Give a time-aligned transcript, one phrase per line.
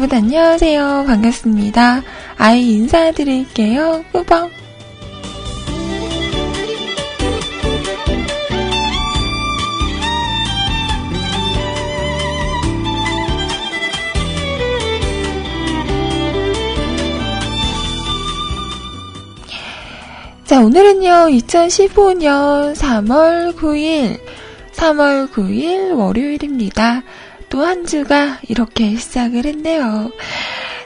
[0.00, 0.08] 짠!
[0.08, 1.04] 여러분 안녕하세요.
[1.06, 2.02] 반갑습니다.
[2.38, 4.02] 아이 인사드릴게요.
[4.12, 4.50] 뿌벅!
[20.44, 24.18] 자, 오늘은요, 2015년 3월 9일,
[24.72, 27.02] 3월 9일 월요일입니다.
[27.50, 30.10] 또 한 주가 이렇게 시작을 했네요.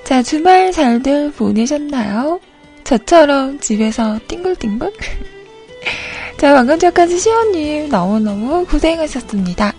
[0.04, 2.41] 자, 주말 잘들 보내셨나요?
[2.84, 4.92] 저처럼 집에서 띵글띵글?
[6.38, 9.72] 자, 방금 전까지 시원님 너무너무 고생하셨습니다.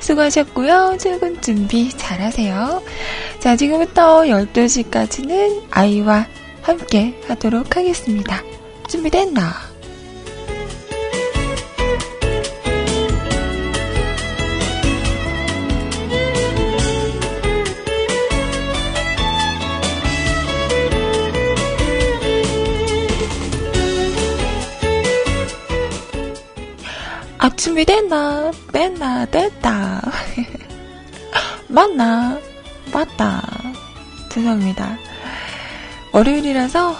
[0.00, 0.96] 수고하셨고요.
[0.98, 2.82] 출근 준비 잘하세요.
[3.38, 6.26] 자, 지금부터 12시까지는 아이와
[6.62, 8.42] 함께 하도록 하겠습니다.
[8.88, 9.69] 준비됐나?
[27.42, 28.52] 아, 준비됐나?
[28.70, 29.24] 됐나?
[29.24, 30.02] 됐다.
[31.68, 32.38] 맞나?
[32.92, 33.42] 맞다.
[34.28, 34.98] 죄송합니다.
[36.12, 36.96] 월요일이라서 어,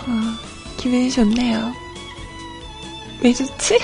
[0.79, 1.75] 기분이 좋네요.
[3.21, 3.79] 왜 좋지?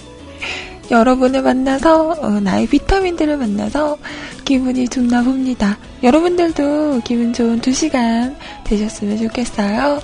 [0.90, 3.96] 여러분을 만나서 어, 나의 비타민들을 만나서
[4.44, 5.78] 기분이 좋나 봅니다.
[6.02, 10.02] 여러분들도 기분 좋은 두 시간 되셨으면 좋겠어요.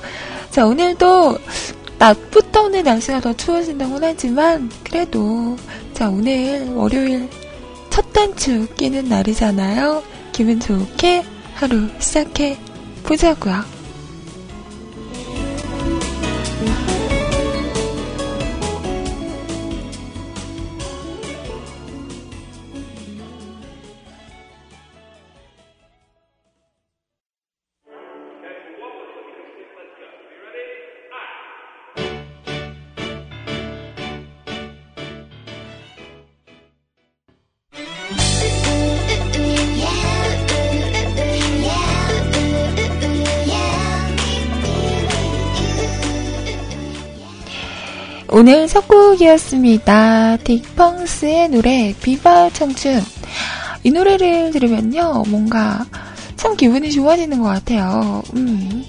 [0.50, 1.36] 자 오늘도
[1.98, 5.56] 낮부터 오늘 날씨가 더 추워진다고는 하지만 그래도
[5.94, 7.28] 자 오늘 월요일
[7.90, 10.02] 첫 단추 끼는 날이잖아요.
[10.32, 11.24] 기분 좋게
[11.54, 12.58] 하루 시작해
[13.02, 13.75] 보자고요.
[48.38, 50.36] 오늘 첫 곡이었습니다.
[50.44, 53.00] 딕펑스의 노래 비바 청춘.
[53.82, 55.86] 이 노래를 들으면요, 뭔가
[56.36, 58.22] 참 기분이 좋아지는 것 같아요.
[58.34, 58.84] 음.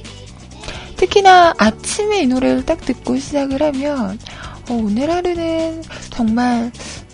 [0.97, 4.19] 특히나 아침에 이 노래를 딱 듣고 시작을 하면
[4.69, 6.69] 어, 오늘 하루는 정말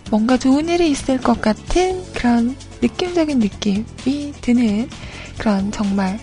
[0.10, 4.90] 뭔가 좋은 일이 있을 것 같은 그런 느낌적인 느낌이 드는
[5.38, 6.20] 그런 정말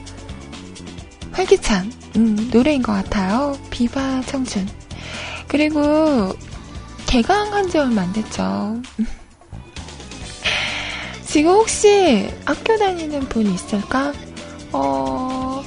[1.30, 3.56] 활기찬 음, 노래인 것 같아요.
[3.70, 4.79] 비바 청춘.
[5.50, 6.32] 그리고
[7.06, 8.80] 개강 한 지 얼마 안 됐죠.
[11.26, 14.12] 지금 혹시 학교 다니는 분 있을까?
[14.72, 15.62] 어,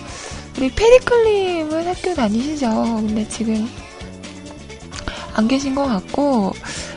[0.57, 2.69] 우리 페리클님은 학교 다니시죠?
[2.95, 3.69] 근데 지금
[5.33, 6.53] 안 계신 것 같고,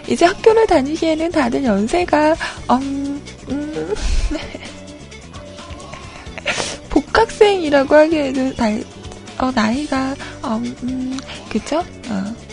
[0.09, 2.37] 이제 학교를 다니기에는 다들 연세가,
[2.71, 3.95] 음, 음,
[6.91, 8.67] 복학생이라고 하기에도 다,
[9.39, 11.19] 어, 나이가, 음, 음
[11.49, 11.79] 그쵸?
[12.09, 12.46] 어.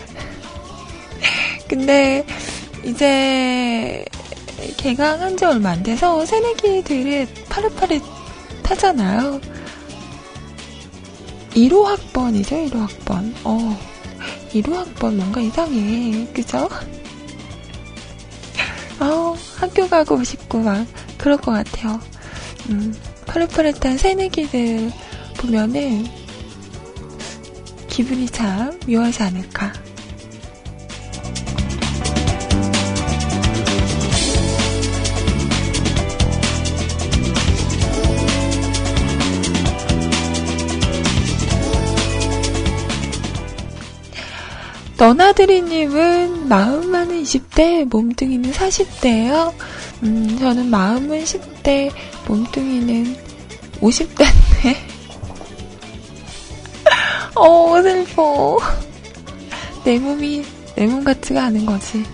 [1.68, 2.26] 근데
[2.84, 4.06] 이제
[4.78, 9.42] 개강한 지 얼마 안 돼서 새내기들이 파릇파릇하잖아요.
[11.52, 13.36] 1호 학번이죠, 1호 학번.
[13.44, 13.80] 어,
[14.54, 16.28] 1호 학번 뭔가 이상해.
[16.34, 16.68] 그죠?
[19.00, 20.86] 어, 학교 가고 싶고 막
[21.18, 22.00] 그럴 것 같아요.
[22.70, 22.96] 음,
[23.26, 24.92] 파릇파릇한 새내기들
[25.38, 26.06] 보면은
[27.90, 29.74] 기분이 참 묘하지 않을까.
[45.04, 49.54] 너나드리님은 마음 많은 20대, 몸뚱이는 40대예요.
[50.04, 51.92] 음, 저는 마음은 10대,
[52.26, 53.18] 몸뚱이는
[53.82, 54.78] 50대인데.
[57.36, 58.58] 어, 슬퍼.
[59.84, 60.46] 내 몸이
[60.78, 62.06] 내 몸 같지가 않은 거지.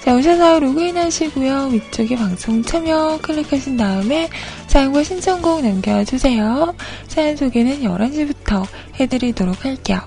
[0.06, 1.70] 자, 오셔서 로그인 하시고요.
[1.72, 4.28] 위쪽에 방송 참여 클릭하신 다음에
[4.68, 6.76] 사연과 신청곡 남겨주세요.
[7.08, 8.64] 사연 소개는 11시부터
[9.00, 9.98] 해드리도록 할게요.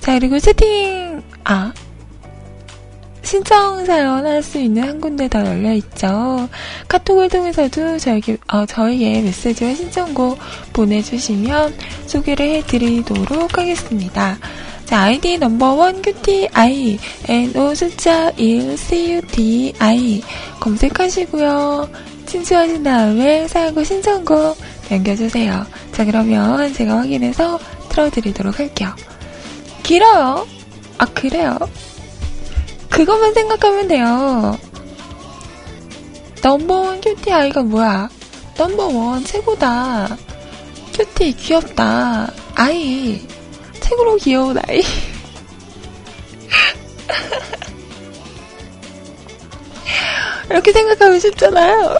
[0.00, 1.70] 자, 그리고 채팅, 아,
[3.22, 6.48] 신청 사연 할 수 있는 한 군데 더 열려 있죠.
[6.88, 10.38] 카톡을 통해서도 저에게 어, 저희의 메시지와 신청곡
[10.72, 11.74] 보내주시면
[12.06, 14.38] 소개를 해드리도록 하겠습니다.
[14.92, 20.22] 자, 아이디 넘버원 QTI, NO 숫자 1 CUTI
[20.60, 21.88] 검색하시고요.
[22.26, 24.58] 친추하신 다음에 사연과 신청곡
[24.90, 25.64] 남겨주세요.
[25.92, 27.58] 자, 그러면 제가 확인해서
[27.88, 28.94] 틀어드리도록 할게요.
[29.82, 30.46] 길어요.
[30.98, 31.56] 아, 그래요?
[32.90, 34.58] 그것만 생각하면 돼요.
[36.42, 38.10] 넘버원 cutie 아이가 뭐야?
[38.58, 40.18] 넘버원 최고다.
[40.92, 42.30] cutie 귀엽다.
[42.56, 43.22] 아이
[43.82, 44.82] 최고로 귀여운 아이.
[50.50, 51.98] 이렇게 생각하면 쉽잖아요.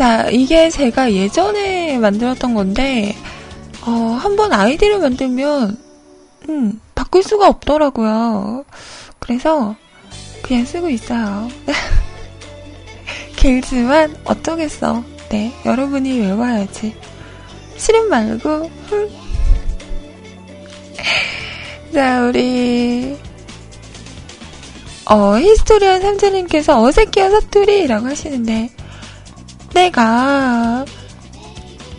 [0.00, 3.14] 자, 이게 제가 예전에 만들었던 건데,
[3.82, 5.76] 어, 한번 아이디를 만들면,
[6.48, 8.64] 음, 바꿀 수가 없더라고요.
[9.18, 9.76] 그래서,
[10.40, 11.50] 그냥 쓰고 있어요.
[13.36, 15.04] 길지만, 어쩌겠어.
[15.28, 16.96] 네, 여러분이 외워야지.
[17.76, 18.70] 싫음 말고,
[21.92, 23.18] 자, 우리,
[25.04, 28.79] 어, 히스토리한 삼촌님께서 어색해요 사투리라고 하시는데,
[29.74, 30.84] 내가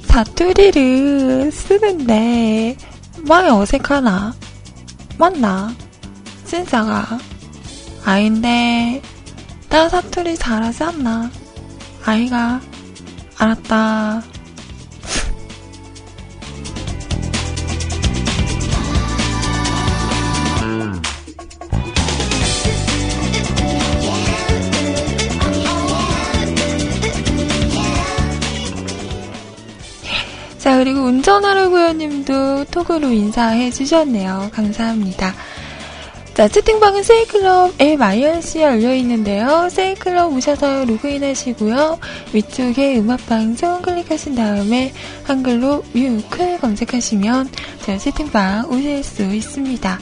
[0.04, 2.76] 사투리를 쓰는데
[3.20, 4.34] 많이 어색하나?
[5.18, 5.74] 맞나?
[6.46, 7.18] 진짜가?
[8.04, 9.02] 아닌데
[9.70, 11.32] 나 사투리 잘하지 않나?
[12.04, 12.60] 아이가
[13.38, 14.22] 알았다.
[30.82, 34.50] 그리고 운전하려고요 님도 톡으로 인사해 주셨네요.
[34.52, 35.32] 감사합니다.
[36.34, 39.70] 자, 채팅방은 세이클럽 앱 IRC에 열려있는데요.
[39.70, 42.00] 세이클럽 오셔서 로그인 하시고요.
[42.34, 44.92] 위쪽에 음악방송 클릭하신 다음에
[45.24, 47.50] 한글로 뮤클 검색하시면
[47.86, 50.00] 저 채팅방 오실 수 있습니다.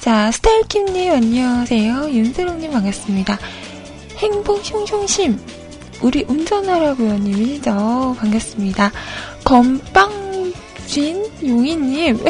[0.00, 2.10] 자, 스타일킴님 안녕하세요.
[2.10, 3.38] 윤세롱님 반갑습니다.
[4.16, 5.57] 행복 숑숑심
[6.00, 8.16] 우리 운전하라고 요 님이죠.
[8.18, 8.92] 반갑습니다.
[9.44, 12.24] 건빵진 용이님.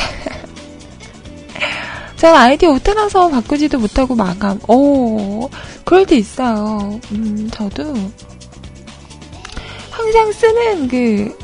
[2.17, 4.59] 전 아이디 오타나서 바꾸지도 못하고 마감.
[4.69, 5.51] 오,
[5.85, 6.99] 그럴 때 있어요.
[7.13, 7.95] 음, 저도
[9.91, 11.37] 항상 쓰는 그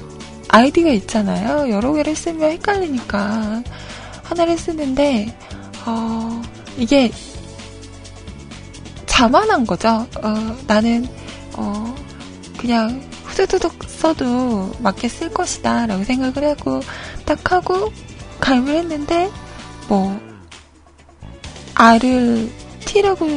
[0.49, 1.71] 아이디가 있잖아요.
[1.71, 3.63] 여러 개를 쓰면 헷갈리니까
[4.23, 5.37] 하나를 쓰는데,
[5.85, 6.43] 어,
[6.79, 7.11] 이게
[9.07, 10.07] 자만한 거죠.
[10.23, 11.07] 어, 나는,
[11.57, 11.95] 어,
[12.65, 16.81] 그냥 후두둑 써도 맞게 쓸 것이다 라고 생각을 하고
[17.27, 17.93] 딱 하고
[18.41, 19.31] 가입을 했는데
[19.87, 20.19] 뭐
[21.75, 22.51] R을
[22.87, 23.29] T라고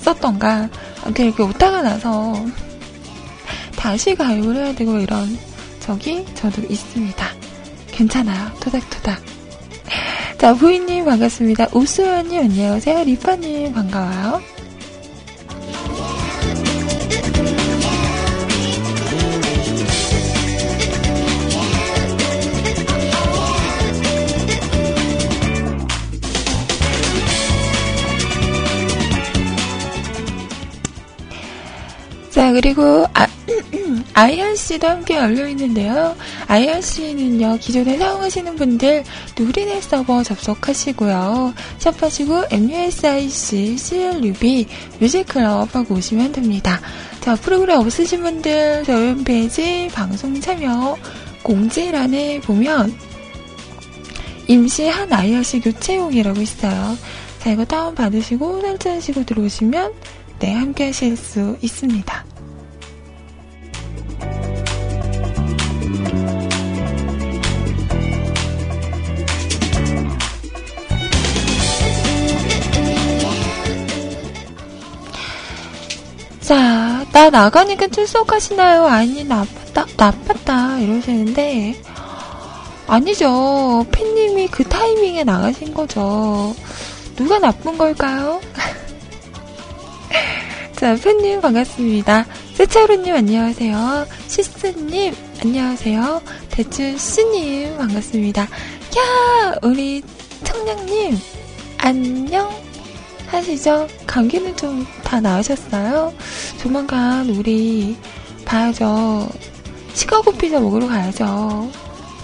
[0.00, 0.70] 썼던가
[1.18, 2.42] 이렇게 오타가 나서
[3.76, 5.38] 다시 가입을 해야 되고 이런
[5.80, 7.26] 적이 저도 있습니다.
[7.88, 8.50] 괜찮아요.
[8.60, 9.22] 토닥토닥.
[10.38, 11.66] 자, 부인님 반갑습니다.
[11.74, 13.04] 우수연님 안녕하세요.
[13.04, 14.57] 리파님 반가워요.
[32.58, 33.24] 그리고, 아,
[34.14, 36.16] IRC도 함께 열려있는데요.
[36.48, 39.04] IRC는요, 기존에 사용하시는 분들,
[39.38, 41.54] 누리넷 서버 접속하시고요.
[41.78, 44.66] 샵하시고, MUSIC, CLUB,
[44.98, 46.80] 뮤직클럽 하고 오시면 됩니다.
[47.20, 50.96] 자, 프로그램 없으신 분들, 저희 홈페이지 방송 참여
[51.44, 52.92] 공지란에 보면,
[54.48, 56.98] 임시 한 IRC 교체용이라고 있어요.
[57.38, 59.92] 자, 이거 다운받으시고 설치하시고 들어오시면
[60.40, 62.37] 네, 함께 하실 수 있습니다.
[76.48, 78.86] 자, 나 나가니까 출석하시나요?
[78.86, 81.78] 아니, 나빴다, 나빴다, 이러시는데,
[82.86, 83.84] 아니죠.
[83.92, 86.56] 팬님이 그 타이밍에 나가신 거죠.
[87.16, 88.40] 누가 나쁜 걸까요?
[90.74, 92.24] 자, 팬님 반갑습니다.
[92.54, 94.06] 세차루님 안녕하세요.
[94.28, 96.22] 시스님 안녕하세요.
[96.48, 98.40] 대춘씨님 반갑습니다.
[98.40, 100.02] 야, 우리
[100.44, 101.18] 청량님
[101.76, 102.67] 안녕
[103.32, 103.88] 하시죠?
[104.06, 106.12] 감기는 좀 다 나으셨어요?
[106.60, 107.96] 조만간 우리
[108.44, 109.26] 봐야죠.
[109.94, 111.70] 시카고 피자 먹으러 가야죠.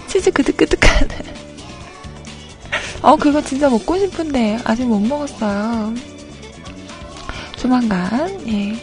[0.07, 1.09] 치즈 그득그득한.
[3.01, 5.95] 어, 그거 진짜 먹고 싶은데 아직 못 먹었어요.
[7.55, 8.75] 조만간, 예,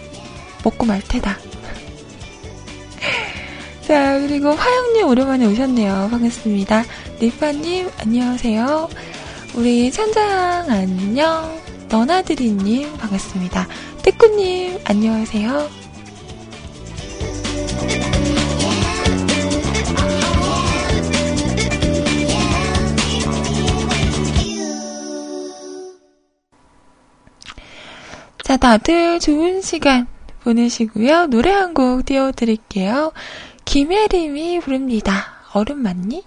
[0.65, 1.39] 먹고 말 테다.
[3.87, 6.09] 자, 그리고 화영님 오랜만에 오셨네요.
[6.11, 6.85] 반갑습니다.
[7.21, 8.89] 리파님, 안녕하세요.
[9.55, 11.72] 우리 천장 안녕.
[11.93, 13.69] 너나드리님, 반갑습니다.
[14.03, 15.69] 떼꾸님, 안녕하세요.
[28.43, 30.07] 자, 다들 좋은 시간
[30.43, 31.27] 보내시고요.
[31.27, 33.13] 노래 한 곡 띄워드릴게요.
[33.65, 35.35] 김혜림이 부릅니다.
[35.53, 36.25] 얼음 맞니?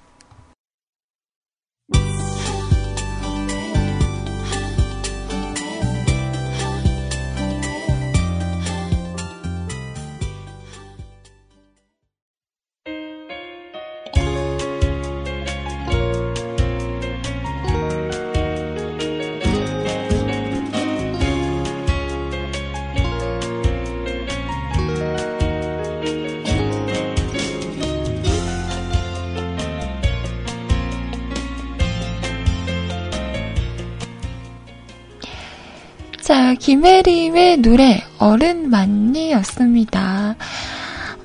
[36.66, 40.36] 김혜림의 노래, 어른 맞니였습니다.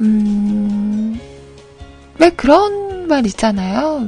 [0.02, 1.18] 음,
[2.18, 4.06] 왜 그런 말 있잖아요.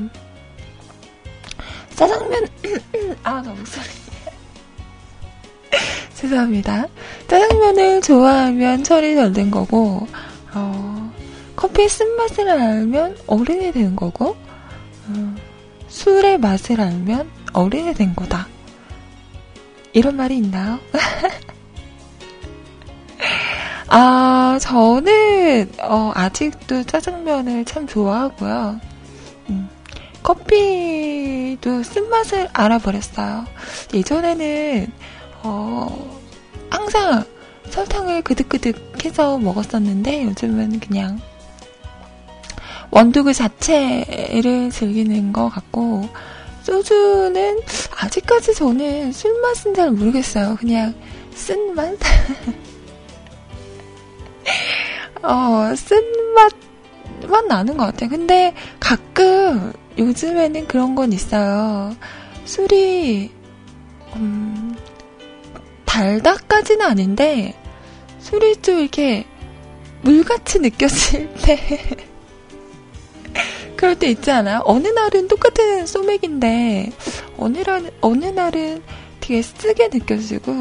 [1.94, 2.46] 짜장면,
[3.24, 3.86] 아, 나 목소리.
[6.12, 6.86] 죄송합니다.
[7.28, 10.06] 짜장면을 좋아하면 철이 덜 된 거고,
[10.52, 11.12] 어,
[11.56, 14.36] 커피의 쓴맛을 알면 어른이 되는 거고,
[15.08, 15.34] 어,
[15.88, 18.51] 술의 맛을 알면 어른이 된 거다.
[19.92, 20.78] 이런 말이 있나요?
[23.88, 28.80] 아, 저는, 어, 아직도 짜장면을 참 좋아하고요.
[29.50, 29.68] 음,
[30.22, 33.44] 커피도 쓴맛을 알아버렸어요.
[33.92, 34.90] 예전에는,
[35.42, 36.20] 어,
[36.70, 37.25] 항상
[37.68, 41.20] 설탕을 그득그득 해서 먹었었는데, 요즘은 그냥
[42.90, 46.08] 원두 그 자체를 즐기는 것 같고,
[46.62, 47.61] 소주는
[47.97, 50.57] 아직까지 저는 술 맛은 잘 모르겠어요.
[50.59, 50.95] 그냥
[51.35, 51.99] 쓴맛?
[55.23, 58.11] 어, 쓴맛만 나는 것 같아요.
[58.11, 61.95] 근데 가끔 요즘에는 그런 건 있어요.
[62.45, 63.31] 술이,
[64.16, 64.76] 음,
[65.85, 67.54] 달다까지는 아닌데,
[68.19, 69.26] 술이 좀 이렇게
[70.02, 71.59] 물같이 느껴질 때,
[73.82, 74.62] 그럴 때 있지 않아요?
[74.64, 76.92] 어느 날은 똑같은 소맥인데,
[77.36, 78.80] 어느, 날, 어느 날은
[79.18, 80.52] 되게 쓰게 느껴지고,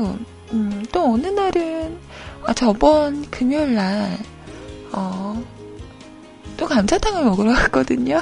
[0.53, 1.99] 음, 또 어느 날은,
[2.45, 4.17] 아, 저번 금요일 날,
[4.91, 5.39] 어,
[6.57, 8.19] 또 감자탕을 먹으러 갔거든요.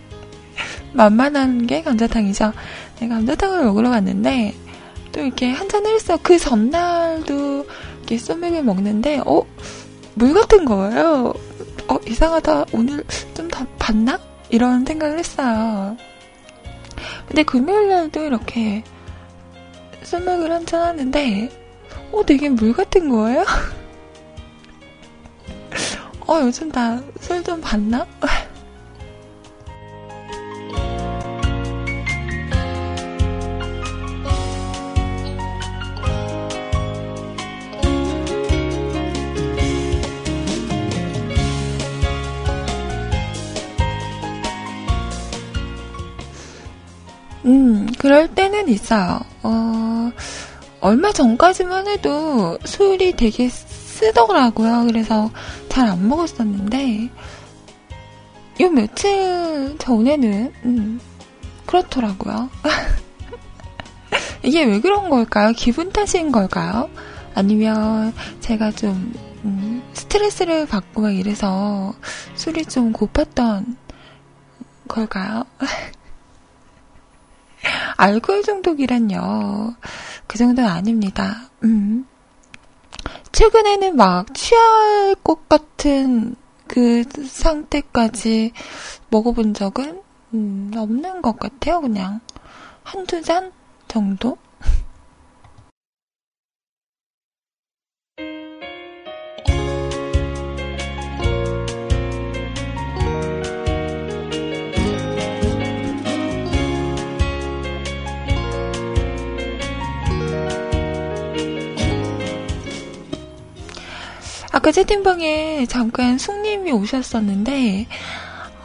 [0.94, 2.54] 만만한 게 감자탕이죠.
[3.00, 4.54] 네, 감자탕을 먹으러 갔는데,
[5.12, 6.18] 또 이렇게 한잔을 했어.
[6.22, 7.66] 그 전날도
[7.98, 9.42] 이렇게 소맥을 먹는데, 어?
[10.14, 11.34] 물 같은 거예요.
[11.90, 12.66] 어, 이상하다.
[12.72, 13.04] 오늘
[13.34, 14.18] 좀더 봤나?
[14.48, 15.96] 이런 생각을 했어요.
[17.26, 18.84] 근데 금요일 날도 이렇게
[20.02, 21.50] 술맥을 한잔 하는데,
[22.12, 23.44] 어, 되게 물 같은 거예요?
[26.26, 28.06] 어, 요즘 다 술 좀 봤나?
[48.00, 49.20] 그럴 때는 있어요.
[49.42, 50.10] 어,
[50.80, 54.84] 얼마 전까지만 해도 술이 되게 쓰더라고요.
[54.86, 55.30] 그래서
[55.68, 57.10] 잘 안 먹었었는데,
[58.62, 61.00] 요 며칠 전에는, 음,
[61.66, 62.48] 그렇더라고요.
[64.42, 65.52] 이게 왜 그런 걸까요?
[65.52, 66.88] 기분 탓인 걸까요?
[67.34, 69.12] 아니면 제가 좀
[69.44, 71.92] 음, 스트레스를 받고 막 이래서
[72.34, 73.76] 술이 좀 고팠던
[74.88, 75.44] 걸까요?
[77.96, 79.74] 알코올 중독이란요.
[80.26, 81.48] 그 정도는 아닙니다.
[81.64, 82.06] 음.
[83.32, 88.52] 최근에는 막 취할 것 같은 그 상태까지
[89.10, 90.02] 먹어본 적은
[90.34, 91.80] 음, 없는 것 같아요.
[91.80, 92.20] 그냥
[92.82, 93.52] 한두 잔
[93.88, 94.38] 정도?
[114.60, 117.86] 아까 채팅방에 잠깐 숙님이 오셨었는데,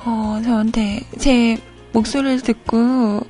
[0.03, 1.57] 어, 저한테 제
[1.93, 3.21] 목소리를 듣고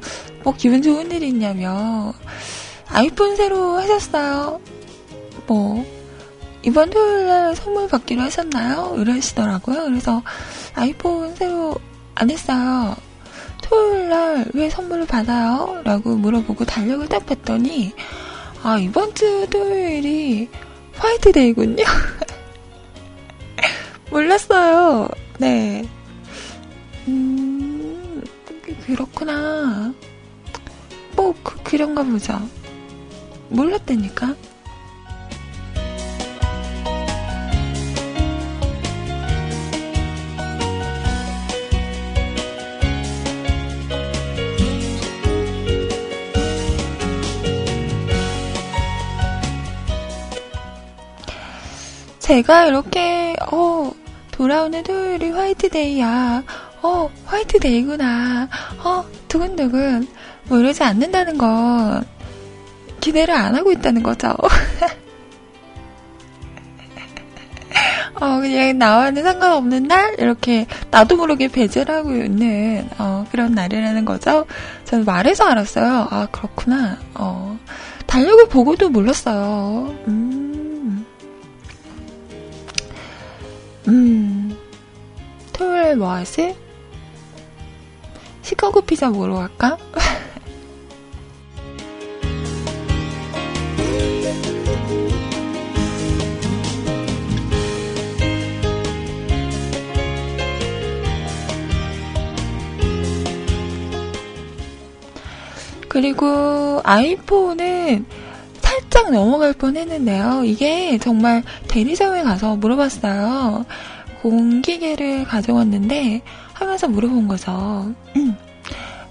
[0.44, 2.12] 뭐 기분 좋은 일 있냐며,
[2.88, 4.60] 아이폰 새로 하셨어요?
[5.46, 5.86] 뭐,
[6.64, 8.96] 이번 토요일 날 선물 받기로 하셨나요?
[8.98, 9.84] 이러시더라고요.
[9.84, 10.24] 그래서
[10.74, 11.76] 아이폰 새로
[12.16, 12.96] 안 했어요.
[13.62, 15.82] 토요일 날 왜 선물을 받아요?
[15.84, 17.94] 라고 물어보고 달력을 딱 봤더니,
[18.64, 20.50] 아, 이번 주 토요일이
[20.96, 21.84] 화이트데이군요.
[24.10, 25.10] 몰랐어요.
[25.40, 25.88] 네.
[27.08, 28.24] 음,
[28.86, 29.94] 그렇구나.
[31.16, 32.40] 뭐, 그, 그런가 보죠.
[33.50, 34.36] 몰랐다니까?
[52.20, 53.75] 제가 이렇게, 어,
[54.36, 56.44] 돌아오는 토요일이 화이트데이야.
[56.82, 58.50] 어, 화이트데이구나.
[58.84, 60.10] 어, 두근두근.
[60.50, 62.06] 뭐 이러지 않는다는 건
[63.00, 64.36] 기대를 안 하고 있다는 거죠.
[68.20, 70.16] 어, 그냥 나와는 상관없는 날?
[70.20, 74.46] 이렇게 나도 모르게 배제를 하고 있는, 어, 그런 날이라는 거죠.
[74.84, 76.08] 저는 말해서 알았어요.
[76.10, 76.98] 아, 그렇구나.
[77.14, 77.58] 어,
[78.06, 79.96] 달력을 보고도 몰랐어요.
[80.10, 80.45] 음.
[83.88, 84.58] 음,
[85.54, 86.56] 토요일 뭐 하지?
[88.42, 89.78] 시카고 피자 먹으러 갈까?
[105.88, 108.06] 그리고 아이폰은
[108.76, 110.44] 살짝 넘어갈 뻔 했는데요.
[110.44, 113.66] 이게 정말 대리점에 가서 물어봤어요.
[114.22, 116.22] 공기계를 가져왔는데
[116.54, 117.94] 하면서 물어본 거죠.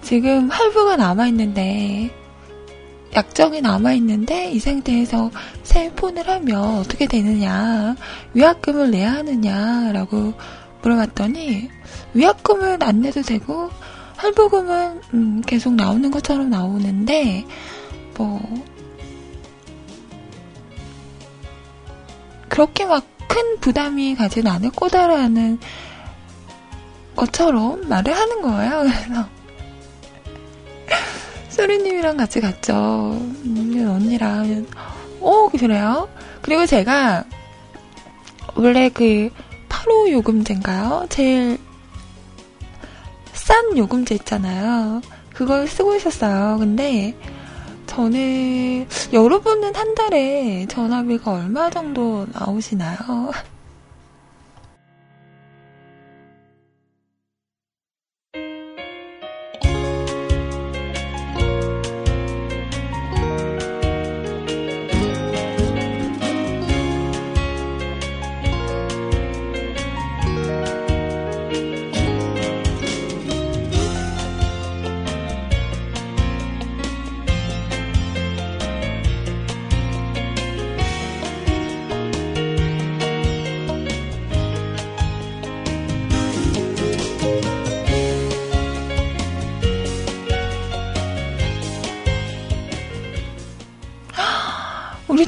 [0.03, 2.11] 지금 할부가 남아있는데
[3.17, 5.31] 약정이 남아있는데 이 상태에서
[5.63, 7.95] 새 폰을 하면 어떻게 되느냐
[8.35, 10.35] 위약금을 내야 하느냐라고
[10.83, 11.71] 물어봤더니
[12.13, 13.71] 위약금은 안 내도 되고
[14.17, 17.47] 할부금은 음, 계속 나오는 것처럼 나오는데
[18.19, 18.41] 뭐
[22.55, 25.59] 그렇게 막 큰 부담이 가진 않을 거다라는
[27.17, 28.83] 것처럼 말을 하는 거예요.
[28.83, 29.29] 그래서
[31.51, 32.73] 소리님이랑 같이 갔죠.
[33.45, 34.67] 음, 언니랑
[35.21, 36.09] 어 그래요?
[36.43, 37.25] 그리고 제가
[38.55, 39.31] 원래 그
[39.69, 41.07] 8호 요금제인가요?
[41.09, 41.59] 제일
[43.33, 45.03] 싼 요금제 있잖아요.
[45.33, 46.59] 그걸 쓰고 있었어요.
[46.59, 47.17] 근데
[47.87, 53.31] 저는 여러분은 한 달에 전화비가 얼마 정도 나오시나요?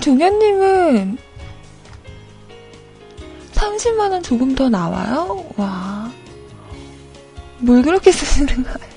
[0.06, 1.18] 종현님은
[3.52, 5.44] 30만원 조금 더 나와요?
[5.56, 6.08] 와.
[7.58, 8.88] 뭘 그렇게 쓰시는 거예요?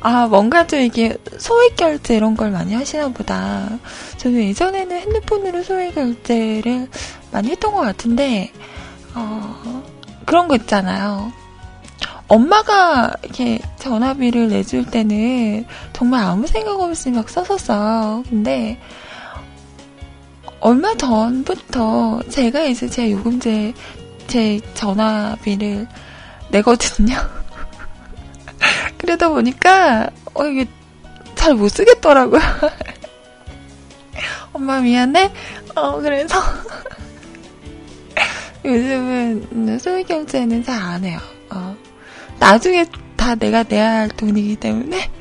[0.00, 3.68] 아, 뭔가 좀 이게 소액 결제 이런 걸 많이 하시나 보다.
[4.16, 6.88] 저는 예전에는 핸드폰으로 소액 결제를
[7.30, 8.52] 많이 했던 것 같은데,
[9.14, 9.84] 어,
[10.24, 11.30] 그런 거 있잖아요.
[12.28, 18.24] 엄마가 이렇게 전화비를 내줄 때는 정말 아무 생각 없이 막 썼었어요.
[18.30, 18.80] 근데
[20.66, 23.72] 얼마 전부터 제가 이제 제 요금제,
[24.26, 25.86] 제 전화비를
[26.50, 27.14] 내거든요.
[28.98, 30.66] 그러다 보니까, 어, 이게
[31.36, 32.40] 잘 못 쓰겠더라고요.
[34.52, 35.32] 엄마 미안해?
[35.76, 36.36] 어, 그래서.
[38.64, 41.20] 요즘은 소유경제는 잘 안 해요.
[41.48, 41.76] 어.
[42.40, 42.84] 나중에
[43.16, 45.12] 다 내가 내야 할 돈이기 때문에.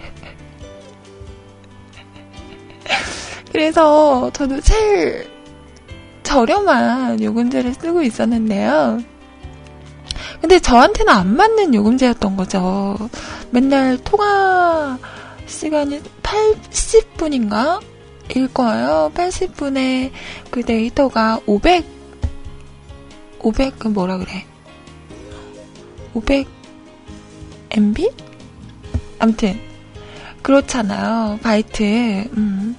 [3.52, 5.35] 그래서 저도 제일
[6.26, 9.00] 저렴한 요금제를 쓰고 있었는데요.
[10.42, 12.98] 근데 저한테는 안 맞는 요금제였던 거죠.
[13.52, 14.98] 맨날 통화
[15.46, 17.80] 시간이 80분인가?
[18.36, 19.12] 일 거예요.
[19.16, 20.12] 80분에
[20.50, 21.86] 그 데이터가 500,
[23.40, 24.46] 500, 그 뭐라 그래.
[26.14, 26.48] 500
[27.70, 28.10] MB?
[29.20, 29.60] 암튼,
[30.42, 31.40] 그렇잖아요.
[31.42, 31.84] 바이트.
[32.36, 32.76] 음.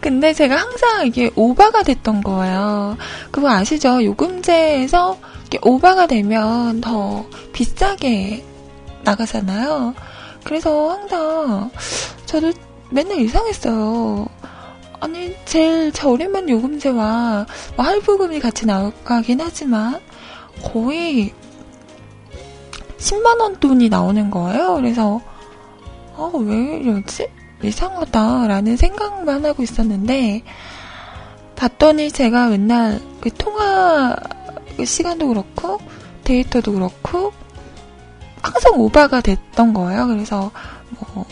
[0.00, 2.96] 근데 제가 항상 이게 오바가 됐던 거예요.
[3.30, 4.04] 그거 아시죠?
[4.04, 5.18] 요금제에서
[5.62, 8.44] 오바가 되면 더 비싸게
[9.02, 9.94] 나가잖아요.
[10.44, 11.70] 그래서 항상
[12.26, 12.52] 저도
[12.90, 14.26] 맨날 이상했어요.
[15.00, 19.98] 아니, 제일 저렴한 요금제와 뭐 할부금이 같이 나가긴 하지만
[20.62, 21.32] 거의
[22.98, 24.74] 10만원 돈이 나오는 거예요.
[24.74, 25.20] 그래서,
[26.16, 27.28] 아, 왜 이러지?
[27.62, 30.42] 이상하다라는 생각만 하고 있었는데,
[31.56, 34.16] 봤더니 제가 맨날 그 통화
[34.76, 35.78] 그 시간도 그렇고,
[36.24, 37.32] 데이터도 그렇고,
[38.42, 40.06] 항상 오바가 됐던 거예요.
[40.06, 40.50] 그래서,
[40.90, 41.26] 뭐,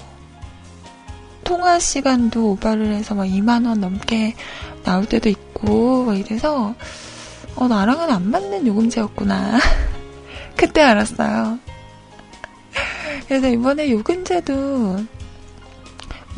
[1.44, 4.34] 통화 시간도 오바를 해서 막 2만 원 넘게
[4.84, 6.74] 나올 때도 있고, 막 이래서,
[7.56, 9.58] 어, 나랑은 안 맞는 요금제였구나.
[10.56, 11.58] 그때 알았어요.
[13.26, 14.98] 그래서 이번에 요금제도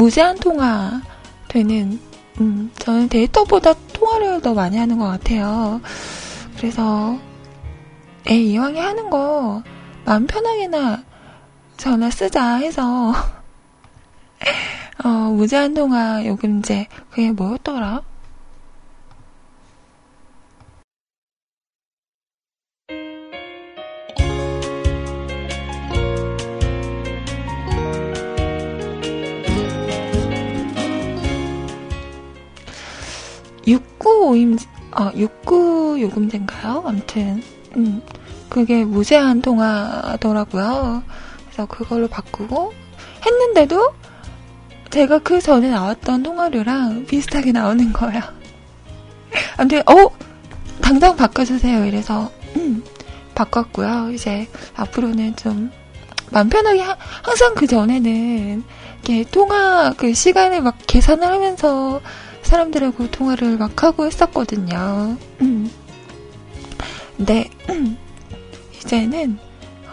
[0.00, 1.02] 무제한 통화
[1.46, 2.00] 되는,
[2.40, 5.82] 음, 저는 데이터보다 통화를 더 많이 하는 것 같아요.
[6.56, 7.18] 그래서,
[8.26, 9.62] 에, 이왕에 하는 거,
[10.06, 11.04] 마음 편하게나
[11.76, 13.12] 전화 쓰자 해서,
[15.04, 18.00] 어, 무제한 통화 요금제, 그게 뭐였더라?
[34.04, 34.58] 오임,
[34.92, 36.84] 아, 69 요금제인가요?
[36.86, 37.42] 아무튼,
[37.76, 38.02] 음,
[38.48, 41.02] 그게 무제한 통화더라고요.
[41.44, 42.72] 그래서 그걸로 바꾸고
[43.24, 43.92] 했는데도
[44.90, 48.20] 제가 그 전에 나왔던 통화료랑 비슷하게 나오는 거예요.
[49.56, 50.10] 아무튼, 어,
[50.80, 51.84] 당장 바꿔주세요.
[51.84, 52.82] 이래서, 음,
[53.34, 54.10] 바꿨고요.
[54.12, 55.70] 이제 앞으로는 좀
[56.30, 58.62] 마음 편하게 하, 항상 그 전에는
[59.04, 62.00] 이렇게 통화 그 시간을 막 계산을 하면서
[62.42, 65.16] 사람들하고 통화를 막 하고 했었거든요.
[65.40, 65.70] 음.
[67.16, 67.48] 근데
[68.76, 69.38] 이제는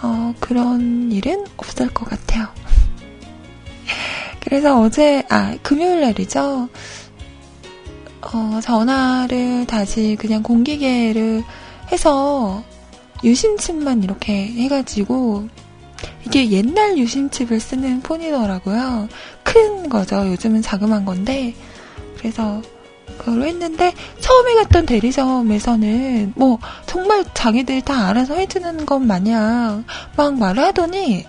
[0.01, 2.47] 어, 그런 일은 없을 것 같아요.
[4.39, 6.69] 그래서 어제 아 금요일 날이죠.
[8.21, 11.43] 어, 전화를 다시 그냥 공기계를
[11.91, 12.63] 해서
[13.23, 15.47] 유심칩만 이렇게 해가지고
[16.25, 19.07] 이게 옛날 유심칩을 쓰는 폰이더라고요.
[19.43, 20.27] 큰 거죠.
[20.27, 21.55] 요즘은 자그만 건데
[22.17, 22.61] 그래서
[23.17, 30.63] 그걸로 했는데 처음에 갔던 대리점에서는 뭐 정말 자기들 다 알아서 해주는 것 마냥 막 말을
[30.63, 31.25] 하더니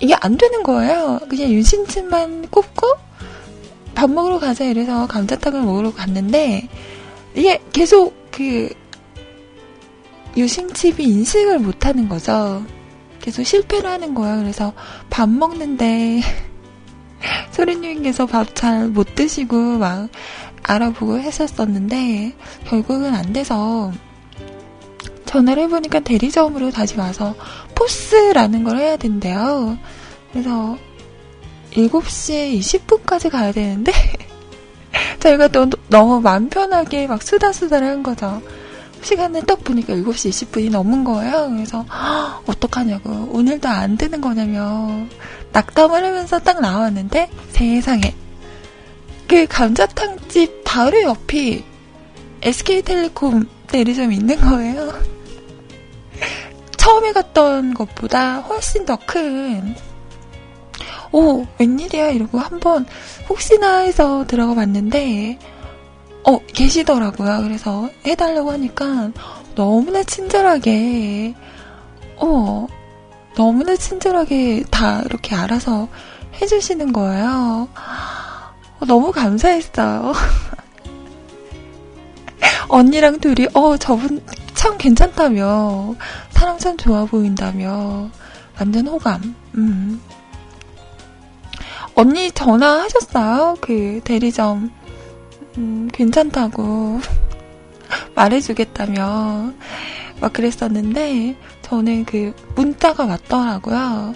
[0.00, 1.20] 이게 안 되는 거예요.
[1.28, 2.86] 그냥 윤신침만 꼽고
[3.94, 6.68] 밥 먹으러 가자 이래서 감자탕을 먹으러 갔는데
[7.34, 8.68] 이게 계속 그
[10.36, 12.64] 유심칩이 인식을 못 하는 거죠.
[13.20, 14.38] 계속 실패를 하는 거예요.
[14.38, 14.72] 그래서
[15.08, 16.20] 밥 먹는데
[17.52, 20.08] 소리님께서 밥 잘 못 드시고 막
[20.62, 22.34] 알아보고 했었었는데
[22.66, 23.92] 결국은 안 돼서
[25.26, 27.34] 전화를 해보니까 대리점으로 다시 와서
[27.74, 29.76] 포스라는 걸 해야 된대요.
[30.32, 30.78] 그래서
[31.72, 33.92] 7시 20분까지 가야 되는데
[35.20, 38.40] 저희가 또 너무 마음 편하게 막 수다수다를 한 거죠.
[39.02, 41.50] 시간을 딱 보니까 7시 20분이 넘은 거예요.
[41.50, 41.84] 그래서
[42.46, 45.04] 어떡하냐고 오늘도 안 되는 거냐며
[45.54, 48.14] 낙담을 하면서 딱 나왔는데 세상에
[49.26, 51.64] 그 감자탕집 바로 옆이
[52.42, 54.92] SK텔레콤 대리점이 있는 거예요.
[56.76, 59.74] 처음에 갔던 것보다 훨씬 더 큰,
[61.12, 62.84] 오, 웬일이야, 이러고 한번
[63.28, 65.38] 혹시나 해서 들어가 봤는데,
[66.24, 67.40] 어, 계시더라고요.
[67.42, 69.12] 그래서 해달라고 하니까
[69.54, 71.34] 너무나 친절하게,
[72.16, 72.66] 어,
[73.36, 75.88] 너무나 친절하게 다 이렇게 알아서
[76.40, 77.68] 해주시는 거예요.
[78.80, 80.12] 어, 너무 감사했어요.
[82.68, 84.22] 언니랑 둘이, 어, 저분
[84.54, 85.94] 참 괜찮다며.
[86.30, 88.10] 사람 참 좋아 보인다며.
[88.58, 89.34] 완전 호감.
[89.56, 90.00] 음.
[91.94, 93.56] 언니 전화하셨어요?
[93.60, 94.70] 그 대리점.
[95.58, 97.00] 음, 괜찮다고.
[98.14, 99.52] 말해주겠다며.
[100.20, 104.14] 막 그랬었는데, 저는 그 문자가 왔더라고요.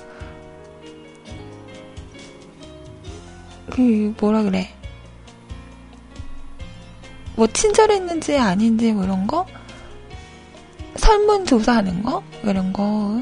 [3.70, 4.68] 그, 뭐라 그래.
[7.36, 9.46] 뭐 친절했는지 아닌지 뭐 이런 거?
[10.96, 12.22] 설문조사하는 거?
[12.44, 13.20] 이런 거.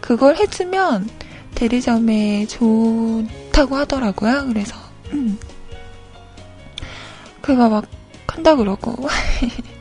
[0.00, 1.08] 그걸 해주면
[1.56, 4.46] 대리점에 좋다고 하더라고요.
[4.46, 4.76] 그래서,
[5.12, 5.36] 음.
[7.40, 7.86] 그거 막
[8.28, 9.08] 한다 그러고.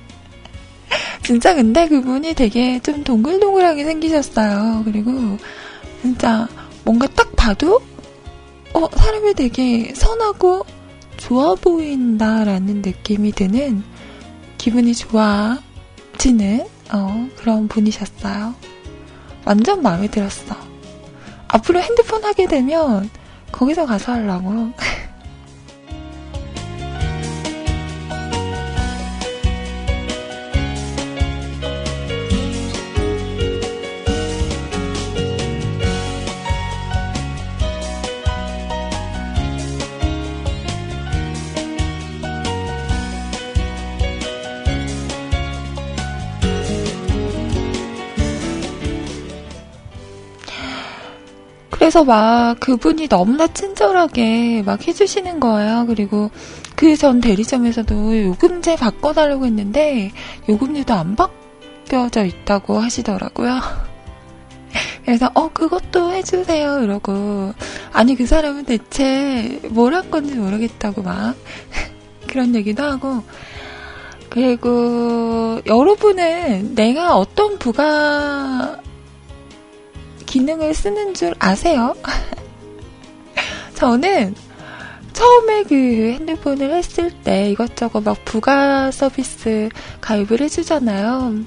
[1.27, 4.83] 진짜 근데 그분이 되게 좀 동글동글하게 생기셨어요.
[4.85, 5.11] 그리고
[6.01, 6.47] 진짜
[6.85, 7.81] 뭔가 딱 봐도
[8.73, 10.65] 어, 사람이 되게 선하고
[11.17, 13.83] 좋아 보인다라는 느낌이 드는
[14.57, 18.55] 기분이 좋아지는 어, 그런 분이셨어요.
[19.43, 20.55] 완전 마음에 들었어.
[21.49, 23.09] 앞으로 핸드폰 하게 되면
[23.51, 24.71] 거기서 가서 하려고.
[51.87, 55.85] 그래서 막 그분이 너무나 친절하게 막 해주시는 거예요.
[55.87, 56.31] 그리고
[56.75, 60.11] 그 전 대리점에서도 요금제 바꿔달라고 했는데
[60.49, 63.61] 요금제도 안 바뀌어져 있다고 하시더라고요.
[65.05, 67.53] 그래서 어 그것도 해주세요 이러고
[67.93, 71.35] 아니 그 사람은 대체 뭘 한 건지 모르겠다고 막
[72.27, 73.23] 그런 얘기도 하고
[74.29, 78.81] 그리고 여러분은 내가 어떤 부가
[80.27, 81.95] 기능을 쓰는 줄 아세요?
[83.73, 84.35] 저는
[85.13, 91.43] 처음에 그 핸드폰을 했을 때 이것저것 막 부가 서비스 가입을 해주잖아요.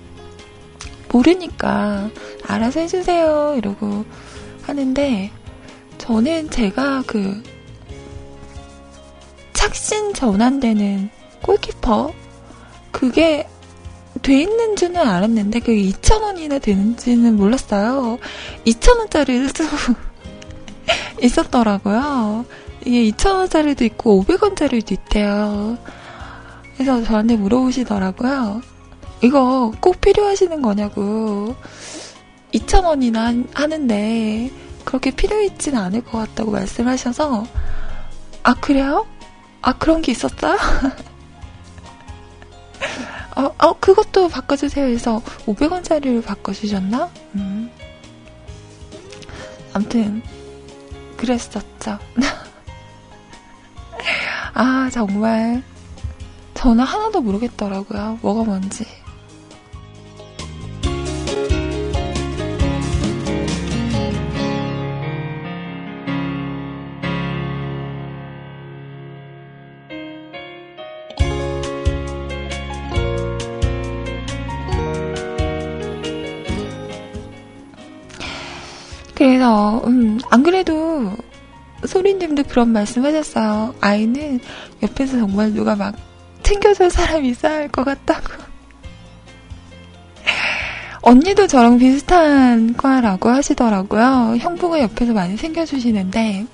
[1.09, 2.11] 모르니까
[2.47, 4.05] 알아서 해주세요 이러고
[4.63, 5.31] 하는데
[5.99, 7.43] 저는 제가 그
[9.53, 11.11] 착신 전환되는
[11.43, 12.13] 골키퍼
[12.91, 13.47] 그게
[14.23, 18.19] 돼 있는 줄은 알았는데 그게 2,000원이나 되는지는 몰랐어요.
[18.67, 19.97] 2,000원짜리도
[21.23, 22.45] 있었더라고요.
[22.85, 25.79] 이게 2,000원짜리도 있고 500원짜리도 있대요.
[26.75, 28.63] 그래서 저한테 물어보시더라고요.
[29.23, 31.55] 이거 꼭 필요하시는 거냐고.
[32.55, 34.51] 2,000원이나 하는데
[34.85, 37.47] 그렇게 필요했지는 않을 것 같다고 말씀하셔서
[38.43, 39.07] 아 그래요?
[39.63, 40.57] 아 그런 게 있었어요?
[43.37, 47.11] 어, 어, 그것도 바꿔주세요 해서 500원짜리를 바꿔주셨나?
[47.37, 47.71] 음.
[49.73, 50.23] 암튼,
[51.17, 51.99] 그랬었죠.
[54.55, 55.63] 아, 정말.
[56.55, 58.19] 저는 하나도 모르겠더라고요.
[58.21, 58.85] 뭐가 뭔지.
[79.41, 81.17] 그래서, 음, 안 그래도
[81.87, 83.75] 소리님도 그런 말씀 하셨어요.
[83.81, 84.39] 아이는
[84.83, 85.95] 옆에서 정말 누가 막
[86.43, 88.35] 챙겨줄 사람이 있어야 할 것 같다고.
[91.01, 94.37] 언니도 저랑 비슷한 과라고 하시더라고요.
[94.39, 96.45] 형부가 옆에서 많이 챙겨주시는데,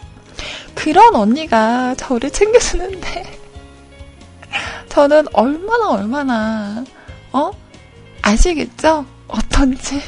[0.76, 3.24] 그런 언니가 저를 챙겨주는데,
[4.90, 6.84] 저는 얼마나 얼마나,
[7.32, 7.50] 어?
[8.22, 9.04] 아시겠죠?
[9.26, 10.00] 어떤지.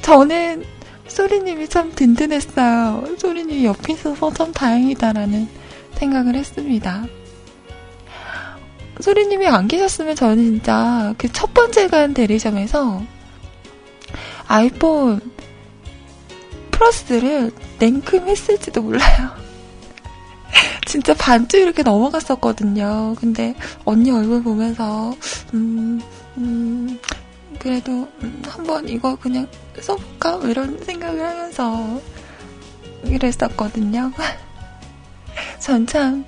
[0.00, 0.64] 저는
[1.12, 3.16] 소리님이 참 든든했어요.
[3.18, 5.48] 소리님이 옆에 있어서 참 다행이다라는
[5.94, 7.04] 생각을 했습니다.
[9.00, 13.02] 소리님이 안 계셨으면 저는 진짜 그 첫 번째 간 대리점에서
[14.46, 15.20] 아이폰
[16.70, 19.30] 플러스를 냉큼 했을지도 몰라요.
[20.86, 23.14] 진짜 반쯤 이렇게 넘어갔었거든요.
[23.18, 25.14] 근데 언니 얼굴 보면서
[25.54, 26.00] 음,
[26.38, 26.98] 음,
[27.58, 29.46] 그래도 음, 한번 이거 그냥
[29.80, 30.38] 써볼까?
[30.38, 32.00] 뭐 이런 생각을 하면서
[33.04, 34.12] 이랬었거든요.
[35.58, 36.24] 전 참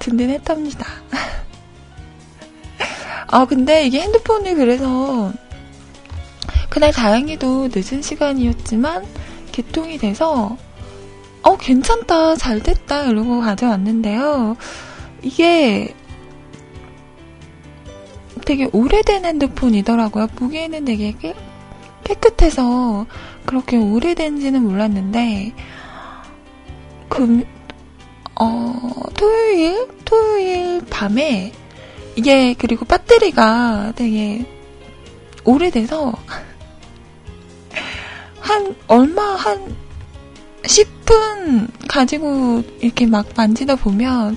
[0.00, 0.86] 든든했답니다.
[3.28, 5.32] 아, 근데 이게 핸드폰이 그래서
[6.68, 9.06] 그날 다행히도 늦은 시간이었지만
[9.52, 10.56] 개통이 돼서
[11.42, 14.56] 어 괜찮다 잘 됐다 이러고 가져왔는데요.
[15.22, 15.94] 이게
[18.50, 20.26] 되게 오래된 핸드폰이더라고요.
[20.34, 21.34] 보기에는 되게 깨,
[22.02, 23.06] 깨끗해서
[23.46, 25.54] 그렇게 오래된지는 몰랐는데
[27.08, 27.44] 금
[28.34, 28.74] 어,
[29.16, 31.52] 토요일 토요일 밤에
[32.16, 34.44] 이게 그리고 배터리가 되게
[35.44, 36.12] 오래돼서
[38.40, 39.76] 한 얼마 한
[40.62, 44.36] 10분 가지고 이렇게 막 만지다 보면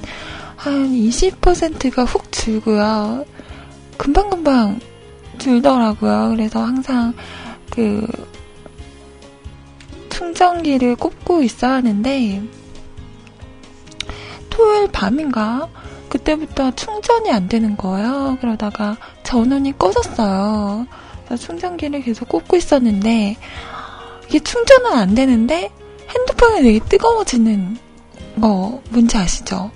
[0.56, 3.26] 한 20%가 훅 줄고요.
[4.04, 4.82] 금방금방
[5.38, 6.32] 줄더라고요.
[6.32, 7.14] 그래서 항상
[7.70, 8.06] 그
[10.10, 12.44] 충전기를 꼽고 있어야 하는데
[14.50, 15.70] 토요일 밤인가
[16.10, 18.38] 그때부터 충전이 안 되는 거예요.
[18.42, 20.86] 그러다가 전원이 꺼졌어요.
[21.40, 23.38] 충전기를 계속 꽂고 있었는데
[24.28, 25.72] 이게 충전은 안 되는데
[26.10, 27.78] 핸드폰이 되게 뜨거워지는
[28.42, 29.72] 거 뭔지 아시죠?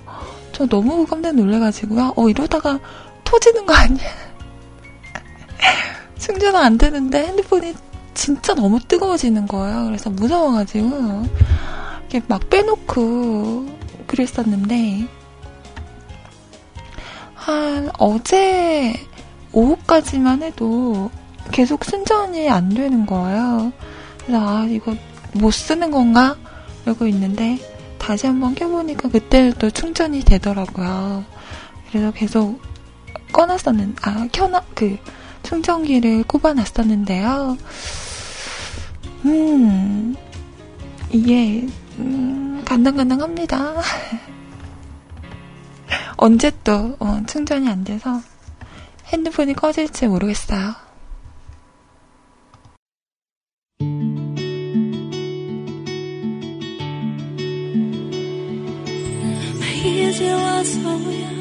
[0.52, 2.12] 저 너무 깜짝 놀래가지고요.
[2.14, 2.78] 어 이러다가
[3.28, 4.08] 터지는 거 아니야?
[6.18, 7.74] 충전은 안 되는데 핸드폰이
[8.14, 9.84] 진짜 너무 뜨거워지는 거예요.
[9.84, 11.26] 그래서 무서워가지고
[12.00, 13.66] 이렇게 막 빼놓고
[14.06, 15.06] 그랬었는데
[17.34, 18.94] 한 어제
[19.52, 21.10] 오후까지만 해도
[21.50, 23.72] 계속 순전이 안 되는 거예요.
[24.24, 24.96] 그래서 아 이거
[25.34, 26.36] 못 쓰는 건가?
[26.84, 27.58] 이러고 있는데
[27.98, 31.24] 다시 한번 켜보니까 그때도 충전이 되더라고요.
[31.88, 32.67] 그래서 계속
[33.32, 34.98] 꺼놨었는, 아, 켜놔, 그,
[35.42, 37.56] 충전기를 꼽아놨었는데요.
[39.24, 40.14] 음,
[41.10, 41.66] 이게,
[41.98, 43.74] 음, 간당간당합니다.
[46.16, 48.20] 언제 또, 어, 충전이 안 돼서
[49.06, 50.74] 핸드폰이 꺼질지 모르겠어요.
[59.84, 61.37] 이제 와서야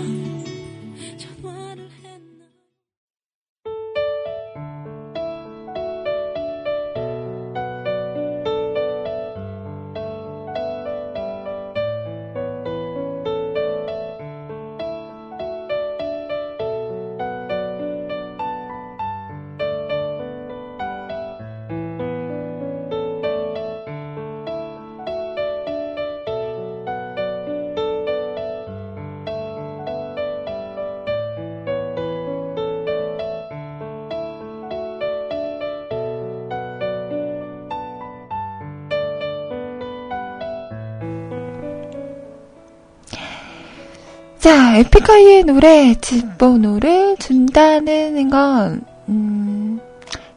[44.48, 49.82] 자, 에픽하이의 노래, 집번호를 준다는 건, 음,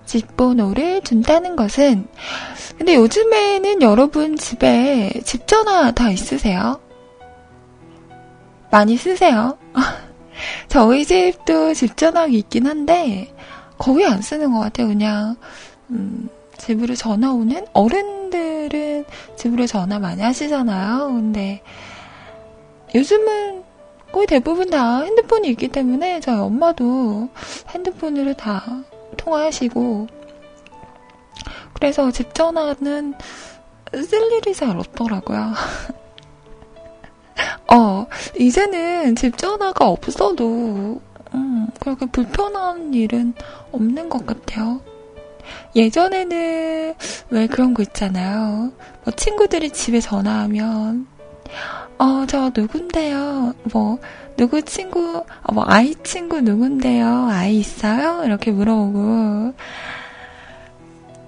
[0.04, 2.08] 집번호를 준다는 것은,
[2.76, 6.80] 근데 요즘에는 여러분 집에 집전화 다 있으세요?
[8.72, 9.56] 많이 쓰세요?
[10.66, 13.32] 저희 집도 집전화기 있긴 한데,
[13.78, 14.88] 거의 안 쓰는 것 같아요.
[14.88, 15.36] 그냥,
[15.90, 19.04] 음, 집으로 전화 오는 어른들은
[19.36, 21.12] 집으로 전화 많이 하시잖아요.
[21.12, 21.62] 근데
[22.92, 23.69] 요즘은
[24.12, 27.28] 거의 대부분 다 핸드폰이 있기 때문에 저희 엄마도
[27.68, 28.64] 핸드폰으로 다
[29.16, 30.08] 통화하시고
[31.74, 33.14] 그래서 집 전화는
[33.92, 35.52] 쓸 일이 잘 없더라고요.
[37.72, 38.06] 어,
[38.38, 41.00] 이제는 집 전화가 없어도
[41.34, 43.34] 음, 그렇게 불편한 일은
[43.72, 44.80] 없는 것 같아요.
[45.74, 46.94] 예전에는
[47.30, 48.72] 왜 그런 거 있잖아요.
[49.04, 51.06] 뭐 친구들이 집에 전화하면
[52.00, 53.52] 어, 저 누군데요?
[53.74, 53.98] 뭐,
[54.38, 57.28] 누구 친구, 어, 뭐, 아이 친구 누군데요?
[57.28, 58.24] 아이 있어요?
[58.24, 59.52] 이렇게 물어보고.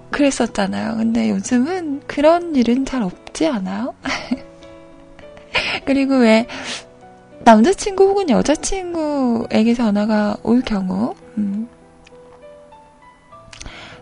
[0.09, 0.95] 그랬었잖아요.
[0.97, 3.93] 근데 요즘은 그런 일은 잘 없지 않아요?
[5.85, 6.47] 그리고 왜,
[7.43, 11.69] 남자친구 혹은 여자친구에게 전화가 올 경우, 음,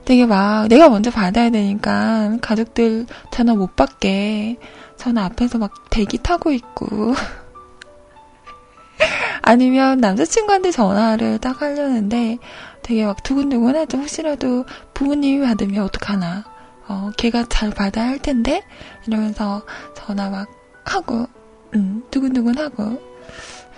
[0.05, 4.57] 되게 막 내가 먼저 받아야 되니까 가족들 전화 못 받게
[5.01, 7.15] 저는 앞에서 막 대기 타고 있고
[9.41, 12.37] 아니면 남자친구한테 전화를 딱 하려는데
[12.83, 13.97] 되게 막 두근두근 하죠.
[13.97, 16.43] 혹시라도 부모님이 받으면 어떡하나.
[16.87, 18.61] 어, 걔가 잘 받아야 할 텐데?
[19.07, 19.63] 이러면서
[19.95, 20.47] 전화 막
[20.85, 21.25] 하고,
[21.73, 23.01] 음, 두근두근 하고,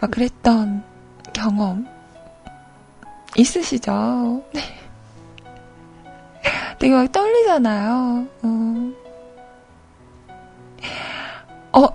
[0.02, 0.84] 막 그랬던
[1.32, 1.88] 경험
[3.38, 4.44] 있으시죠?
[4.54, 4.62] 네.
[6.80, 8.28] 되게 막 떨리잖아요.
[8.42, 9.03] 어.
[11.74, 11.88] 어,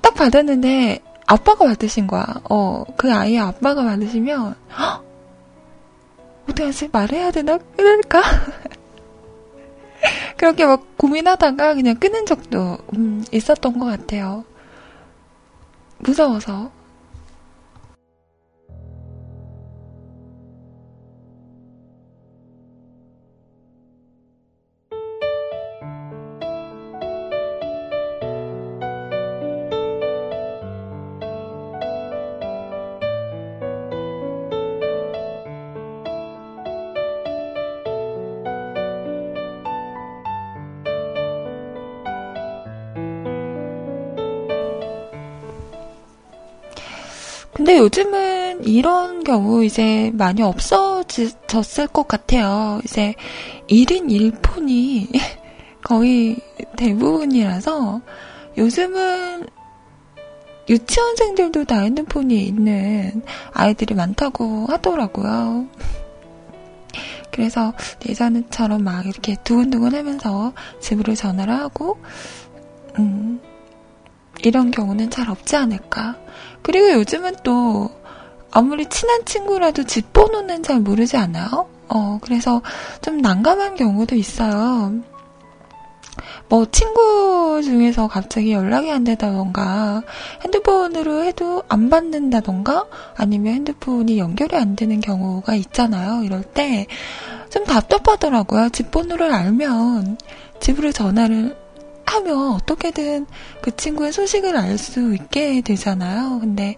[0.00, 2.24] 딱 받았는데 아빠가 받으신 거야.
[2.48, 5.04] 어, 그 아이의 아빠가 받으시면 헉!
[6.44, 6.88] 어떻게 하지?
[6.90, 7.58] 말해야 되나?
[7.76, 8.22] 그럴까?
[10.36, 14.44] 그렇게 막 고민하다가 그냥 끊은 적도 음, 있었던 것 같아요.
[15.98, 16.70] 무서워서.
[47.60, 52.80] 근데 요즘은 이런 경우 이제 많이 없어졌을 것 같아요.
[52.84, 53.14] 이제
[53.68, 55.08] 1인 1폰이
[55.84, 56.38] 거의
[56.78, 58.00] 대부분이라서
[58.56, 59.46] 요즘은
[60.70, 65.66] 유치원생들도 다 핸드폰이 있는 아이들이 많다고 하더라고요.
[67.30, 67.74] 그래서
[68.08, 71.98] 예전처럼 막 이렇게 두근두근 하면서 집으로 전화를 하고,
[72.98, 73.38] 음,
[74.44, 76.16] 이런 경우는 잘 없지 않을까.
[76.62, 77.90] 그리고 요즘은 또
[78.50, 81.68] 아무리 친한 친구라도 집 번호는 잘 모르지 않아요?
[81.88, 82.62] 어, 그래서
[83.02, 84.92] 좀 난감한 경우도 있어요.
[86.48, 90.02] 뭐, 친구 중에서 갑자기 연락이 안 되다던가,
[90.42, 92.86] 핸드폰으로 해도 안 받는다던가,
[93.16, 96.24] 아니면 핸드폰이 연결이 안 되는 경우가 있잖아요.
[96.24, 96.86] 이럴 때,
[97.50, 98.70] 좀 답답하더라고요.
[98.70, 100.18] 집 번호를 알면,
[100.58, 101.56] 집으로 전화를
[102.06, 103.26] 하면 어떻게든
[103.62, 106.40] 그 친구의 소식을 알 수 있게 되잖아요.
[106.40, 106.76] 근데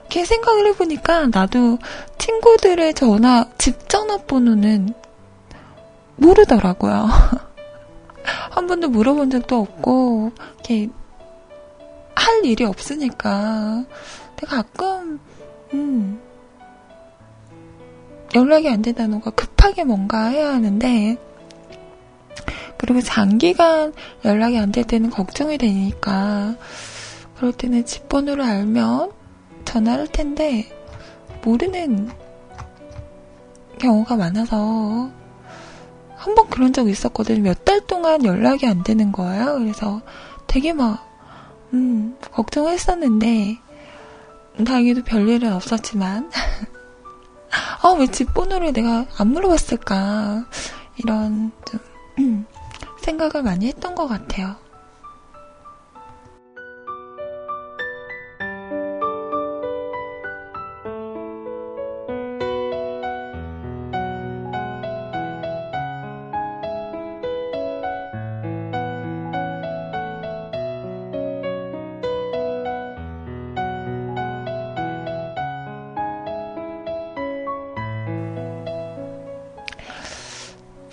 [0.00, 1.78] 이렇게 생각을 해보니까 나도
[2.18, 4.94] 친구들의 전화, 집 전화번호는
[6.16, 7.08] 모르더라고요.
[8.50, 10.88] 한 번도 물어본 적도 없고, 이렇게
[12.14, 13.84] 할 일이 없으니까.
[14.36, 15.20] 근데 가끔,
[15.74, 16.20] 음,
[18.34, 21.16] 연락이 안 된다는 거 급하게 뭔가 해야 하는데,
[22.78, 23.92] 그리고 장기간
[24.24, 26.54] 연락이 안 될 때는 걱정이 되니까
[27.36, 29.10] 그럴 때는 집 번호를 알면
[29.64, 30.70] 전화를 할 텐데
[31.44, 32.10] 모르는
[33.78, 35.10] 경우가 많아서
[36.16, 37.42] 한 번 그런 적 있었거든요.
[37.42, 39.58] 몇 달 동안 연락이 안 되는 거예요.
[39.58, 40.02] 그래서
[40.48, 41.06] 되게 막,
[41.72, 43.58] 음, 걱정했었는데,
[44.66, 46.28] 다행히도 별일은 없었지만,
[47.82, 50.44] 아, 왜 집 번호를 내가 안 물어봤을까.
[50.96, 51.80] 이런, 좀,
[52.18, 52.46] 음,
[52.98, 54.56] 생각을 많이 했던 것 같아요.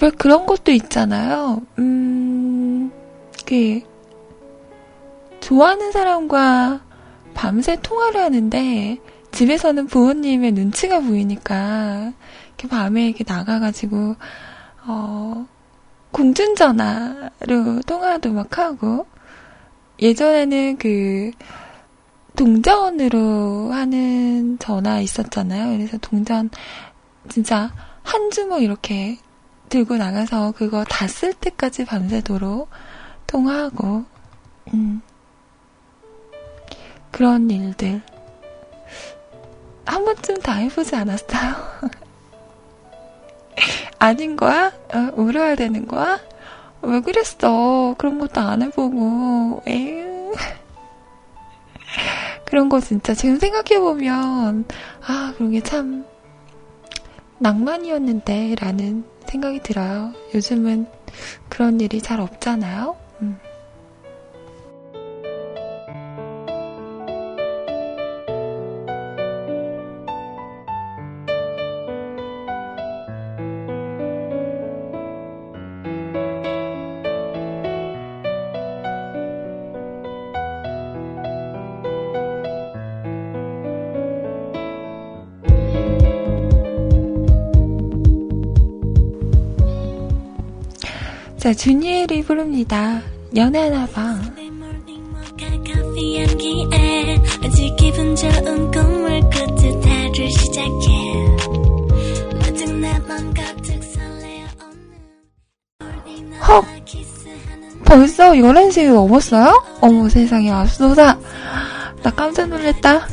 [0.05, 1.63] 왜 그런 것도 있잖아요.
[1.79, 2.91] 음,
[3.43, 3.81] 그,
[5.39, 6.81] 좋아하는 사람과
[7.33, 8.99] 밤새 통화를 하는데,
[9.31, 12.13] 집에서는 부모님의 눈치가 보이니까,
[12.49, 14.15] 이렇게 밤에 이렇게 나가가지고,
[14.85, 15.47] 어,
[16.11, 19.07] 공중전화로 통화도 막 하고,
[19.99, 21.31] 예전에는 그,
[22.35, 25.75] 동전으로 하는 전화 있었잖아요.
[25.75, 26.51] 그래서 동전,
[27.27, 27.71] 진짜
[28.03, 29.17] 한 주먹 이렇게
[29.69, 32.69] 들고 나가서 그거 다 쓸 때까지 밤새도록
[33.27, 34.05] 통화하고,
[34.73, 35.01] 음.
[37.11, 38.01] 그런 일들.
[39.85, 41.53] 한 번쯤 다 해보지 않았어요?
[43.99, 44.71] 아닌 거야?
[44.93, 46.19] 어, 울어야 되는 거야?
[46.81, 47.95] 왜 그랬어?
[47.97, 50.33] 그런 것도 안 해보고, 에휴.
[52.45, 54.65] 그런 거 진짜 지금 생각해보면,
[55.07, 56.05] 아, 그런 게 참,
[57.39, 60.13] 낭만이었는데, 라는 생각이 들어요.
[60.33, 60.87] 요즘은
[61.49, 63.04] 그런 일이 잘 없잖아요.
[91.45, 93.03] 자, 주니엘이 부릅니다.
[93.35, 94.19] 연애하나 봐.
[106.47, 106.65] 헉!
[107.85, 109.63] 벌써 11시 넘었어요?
[109.81, 111.19] 어머 세상에 앞서다.
[112.01, 113.07] 나 깜짝 놀랐다.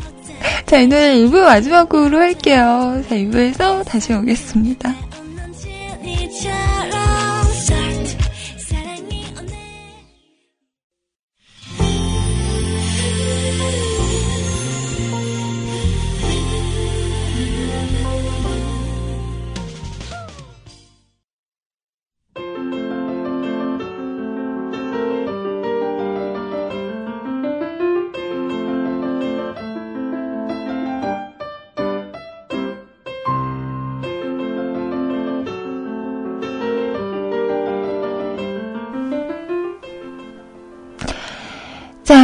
[0.64, 3.02] 자, 이 노래 1부 마지막으로 할게요.
[3.10, 5.03] 자, 2부에서 다시 오겠습니다.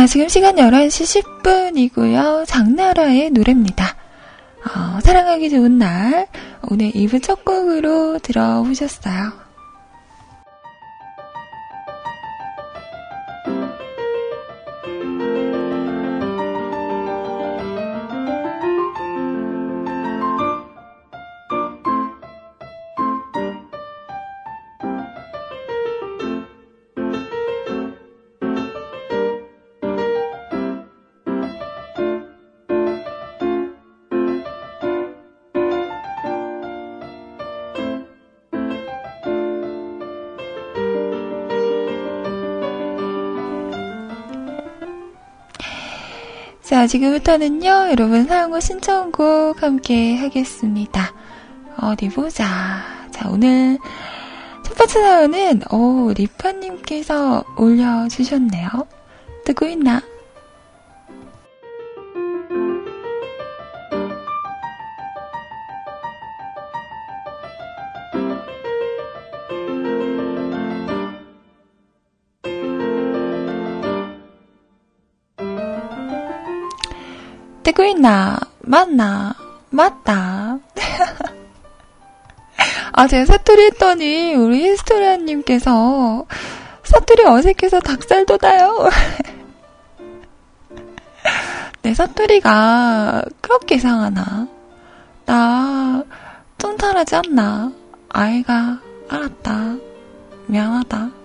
[0.00, 2.46] 자, 지금 시간 11시 10분이고요.
[2.46, 3.96] 장나라의 노래입니다.
[4.64, 6.26] 어, 사랑하기 좋은 날.
[6.70, 9.49] 오늘 2부 첫 곡으로 들어보셨어요.
[46.80, 51.12] 자, 지금부터는요, 여러분 사용과 신청곡 함께 하겠습니다.
[51.76, 52.46] 어디 보자.
[53.10, 53.76] 자, 오늘
[54.64, 58.70] 첫 번째 사연은, 오, 리파님께서 올려주셨네요.
[59.44, 60.00] 듣고 있나?
[77.70, 78.38] 듣고 있나?
[78.60, 79.34] 맞나?
[79.70, 80.58] 맞다.
[82.92, 86.26] 아, 제가 사투리 했더니, 우리 히스토리아님께서,
[86.82, 88.90] 사투리 어색해서 닭살 돋아요.
[91.82, 94.48] 내 사투리가 그렇게 이상하나?
[95.24, 96.02] 나,
[96.58, 97.72] 뚱탈하지 않나?
[98.08, 99.76] 아이가, 알았다.
[100.46, 101.19] 미안하다.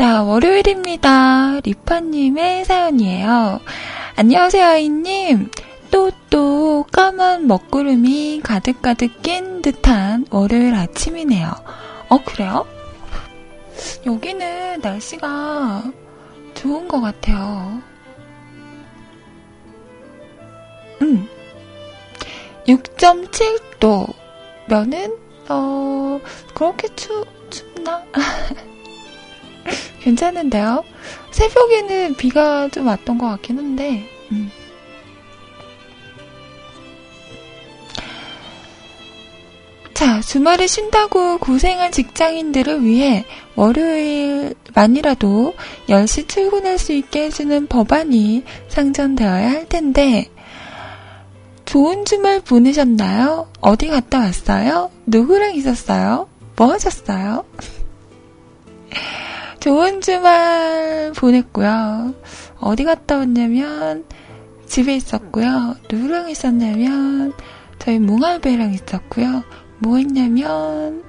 [0.00, 1.60] 자, 월요일입니다.
[1.62, 3.60] 리파님의 사연이에요.
[4.16, 5.50] 안녕하세요, 아이님.
[5.90, 11.50] 또, 또, 까만 먹구름이 가득가득 낀 듯한 월요일 아침이네요.
[12.08, 12.66] 어, 그래요?
[14.06, 15.92] 여기는 날씨가
[16.54, 17.82] 좋은 것 같아요.
[21.02, 21.28] 음.
[22.66, 24.06] 6.7도.
[24.66, 25.18] 면은,
[25.50, 26.18] 어,
[26.54, 28.02] 그렇게 추, 춥나?
[30.00, 30.84] 괜찮은데요?
[31.30, 34.50] 새벽에는 비가 좀 왔던 것 같긴 한데, 음.
[39.94, 44.54] 자, 주말에 쉰다고 고생한 직장인들을 위해 월요일만이라도
[45.88, 50.30] 10시 출근할 수 있게 해주는 법안이 상정되어야 할 텐데,
[51.66, 53.48] 좋은 주말 보내셨나요?
[53.60, 54.90] 어디 갔다 왔어요?
[55.06, 56.28] 누구랑 있었어요?
[56.56, 57.44] 뭐 하셨어요?
[59.60, 62.14] 좋은 주말 보냈고요.
[62.60, 64.06] 어디 갔다 왔냐면
[64.66, 65.76] 집에 있었고요.
[65.90, 67.34] 누구랑 있었냐면
[67.78, 69.44] 저희 뭉알배랑 있었고요.
[69.78, 71.04] 뭐 했냐면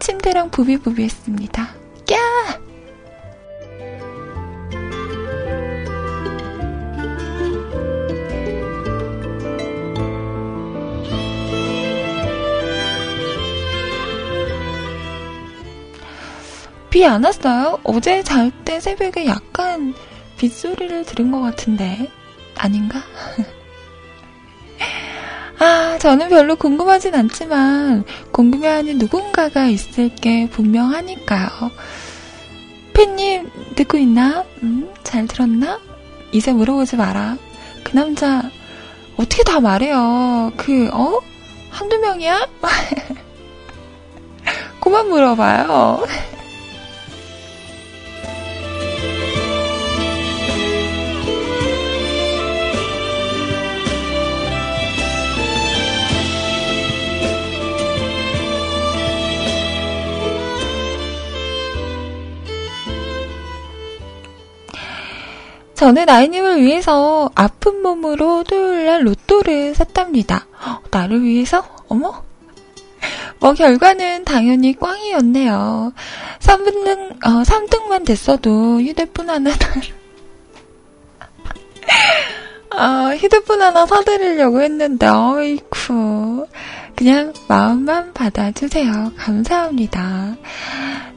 [0.00, 1.68] 침대랑 부비부비 했습니다.
[2.06, 2.69] 꺄!
[16.90, 17.78] 비 안 왔어요?
[17.84, 19.94] 어제 잘 때 새벽에 약간
[20.38, 22.08] 빗소리를 들은 것 같은데
[22.56, 23.02] 아닌가?
[25.58, 31.48] 아, 저는 별로 궁금하진 않지만 궁금해하는 누군가가 있을 게 분명하니까요.
[32.94, 34.44] 팬님 듣고 있나?
[34.62, 35.78] 음, 잘 들었나?
[36.32, 37.36] 이제 물어보지 마라.
[37.84, 38.42] 그 남자
[39.16, 40.50] 어떻게 다 말해요?
[40.56, 41.20] 그 어?
[41.70, 42.48] 한두 명이야?
[44.80, 46.06] 그만 물어봐요.
[65.80, 70.46] 저는 아이님을 위해서 아픈 몸으로 토요일날 로또를 샀답니다.
[70.90, 71.64] 나를 위해서?
[71.88, 72.22] 어머?
[73.38, 75.94] 뭐 결과는 당연히 꽝이었네요.
[76.40, 79.52] 3등, 어, 3등만 됐어도 휴대폰 하나
[82.76, 86.46] 아, 휴대폰 하나 사드리려고 했는데, 어이쿠.
[87.00, 89.12] 그냥 마음만 받아주세요.
[89.16, 90.36] 감사합니다.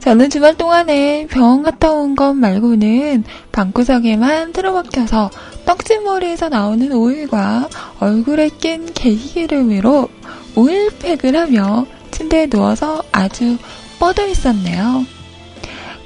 [0.00, 3.22] 저는 주말 동안에 병원 갔다 온 것 말고는
[3.52, 5.30] 방구석에만 틀어박혀서
[5.66, 7.68] 떡지머리에서 나오는 오일과
[8.00, 10.08] 얼굴에 낀 계기기름으로
[10.56, 13.58] 오일팩을 하며 침대에 누워서 아주
[13.98, 15.04] 뻗어 있었네요.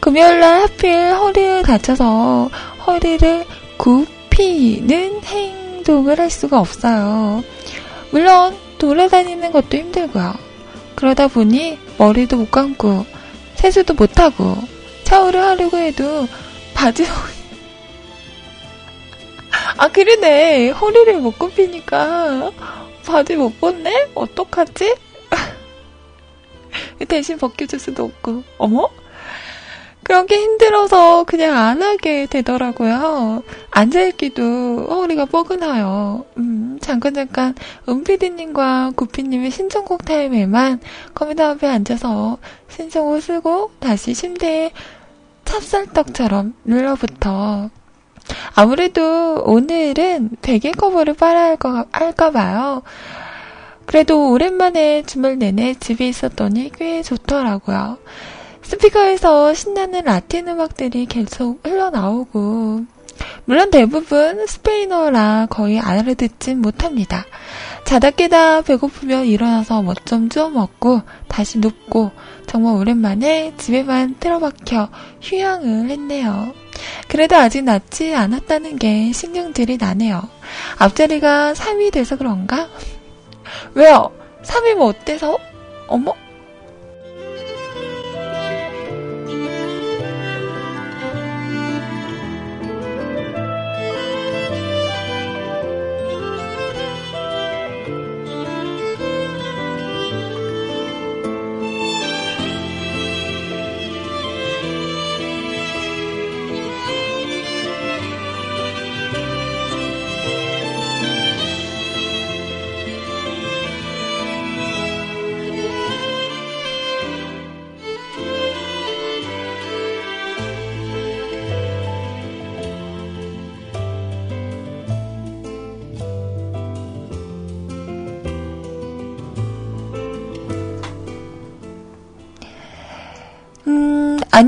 [0.01, 2.51] 금요일날 하필 허리를 다쳐서
[2.85, 3.45] 허리를
[3.77, 7.45] 굽히는 행동을 할 수가 없어요.
[8.11, 10.35] 물론 돌아다니는 것도 힘들고요.
[10.95, 13.07] 그러다 보니 머리도 못 감고
[13.55, 14.57] 세수도 못 하고
[15.05, 16.27] 샤워를 하려고 해도
[16.75, 17.05] 바지
[19.77, 22.51] 아 그러네 허리를 못 굽히니까
[23.07, 24.11] 바지 못 벗네?
[24.15, 24.97] 어떡하지?
[27.09, 28.89] 대신 벗겨줄 수도 없고 어머?
[30.09, 33.43] 그런 게 힘들어서 그냥 안 하게 되더라고요.
[33.71, 36.25] 앉아있기도 허리가 뻐근해요.
[36.39, 37.55] 음, 잠깐 잠깐
[37.87, 40.81] 은피디님과 구피님의 신청곡 타임에만
[41.15, 42.39] 컴퓨터 앞에 앉아서
[42.71, 44.73] 신청곡 쓰고 다시 침대에
[45.45, 47.69] 찹쌀떡처럼 눌러붙어
[48.55, 51.57] 아무래도 오늘은 베개 커버를 빨아야
[51.93, 52.81] 할까 봐요.
[53.85, 57.99] 그래도 오랜만에 주말 내내 집에 있었더니 꽤 좋더라고요.
[58.69, 62.85] 스피커에서 신나는 라틴 음악들이 계속 흘러나오고,
[63.47, 67.25] 물론 대부분 스페인어라 거의 알아듣진 못합니다.
[67.85, 72.11] 자다 깨다 배고프면 일어나서 뭐 좀 주워 먹고 다시 눕고
[72.47, 74.91] 정말 오랜만에 집에만 틀어박혀
[75.23, 76.53] 휴양을 했네요.
[77.09, 80.29] 그래도 아직 낫지 않았다는 게 신경질이 나네요.
[80.77, 82.69] 앞자리가 3이 돼서 그런가?
[83.73, 84.13] 왜요?
[84.43, 85.39] 3이면 어때서?
[85.87, 86.15] 어머?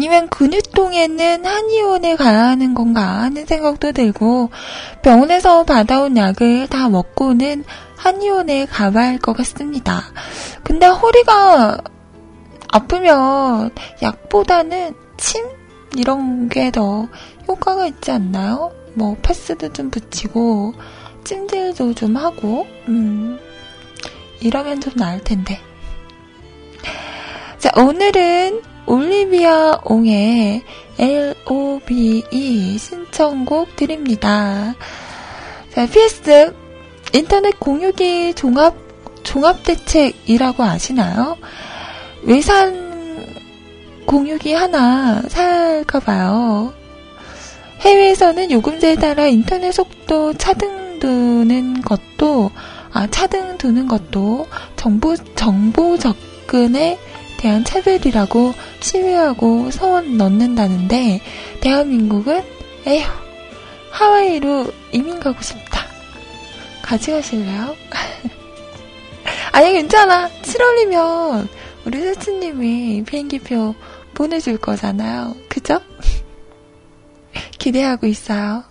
[0.01, 4.49] 아니면 근육통에는 한의원에 가야 하는 건가 하는 생각도 들고
[5.03, 7.65] 병원에서 받아온 약을 다 먹고는
[7.99, 10.05] 한의원에 가봐야 할 것 같습니다.
[10.65, 11.77] 근데 허리가
[12.73, 15.45] 아프면 약보다는 침
[15.95, 17.07] 이런 게 더
[17.47, 18.73] 효과가 있지 않나요?
[18.95, 20.73] 뭐 패스도 좀 붙이고
[21.25, 23.39] 찜질도 좀 하고 음
[24.41, 25.61] 이러면 좀 나을 텐데.
[27.59, 30.63] 자 오늘은 올리비아 옹의
[30.99, 34.75] LOBE 신청곡 드립니다.
[35.73, 36.55] 자, PS
[37.15, 38.75] 인터넷 공유기 종합
[39.23, 41.37] 종합 대책이라고 아시나요?
[42.23, 42.91] 외산
[44.07, 46.75] 공유기 하나 살까 봐요.
[47.81, 52.51] 해외에서는 요금제에 따라 인터넷 속도 차등 두는 것도,
[52.93, 56.99] 아, 차등 두는 것도 정보, 정보 접근에
[57.41, 61.23] 대한 차별이라고 시위하고 서원 넣는다는데
[61.63, 62.45] 대한민국은
[62.87, 63.07] 에휴
[63.91, 65.87] 하와이로 이민 가고 싶다.
[66.83, 67.75] 같이 가실래요?
[69.53, 70.29] 아니 괜찮아.
[70.43, 71.49] 7월이면
[71.87, 73.75] 우리 세츠님이 비행기표
[74.13, 75.35] 보내줄 거잖아요.
[75.49, 75.81] 그죠?
[77.59, 78.65] 기대하고 있어요.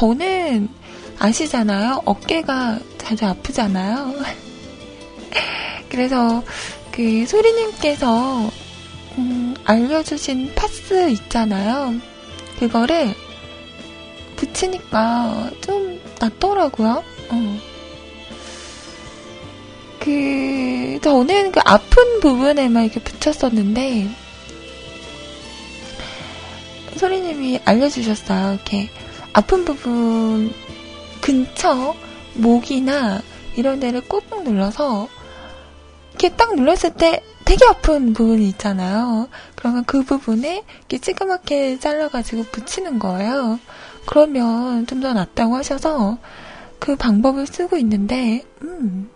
[0.00, 0.70] 저는
[1.18, 2.00] 아시잖아요.
[2.06, 4.14] 어깨가 자주 아프잖아요.
[5.90, 6.42] 그래서
[6.90, 8.50] 그 소리님께서
[9.18, 12.00] 음, 알려주신 파스 있잖아요.
[12.58, 13.14] 그거를
[14.36, 17.04] 붙이니까 좀 낫더라고요.
[17.28, 17.58] 어.
[19.98, 24.08] 그, 저는 그 아픈 부분에만 이렇게 붙였었는데,
[26.96, 28.54] 소리님이 알려주셨어요.
[28.54, 28.88] 이렇게
[29.32, 30.52] 아픈 부분
[31.20, 31.94] 근처,
[32.34, 33.20] 목이나
[33.56, 35.08] 이런 데를 꾹꾹 눌러서,
[36.10, 39.28] 이렇게 딱 눌렀을 때 되게 아픈 부분이 있잖아요.
[39.56, 43.58] 그러면 그 부분에 이렇게 찌그맣게 잘라가지고 붙이는 거예요.
[44.06, 46.18] 그러면 좀 더 낫다고 하셔서
[46.78, 49.10] 그 방법을 쓰고 있는데, 음,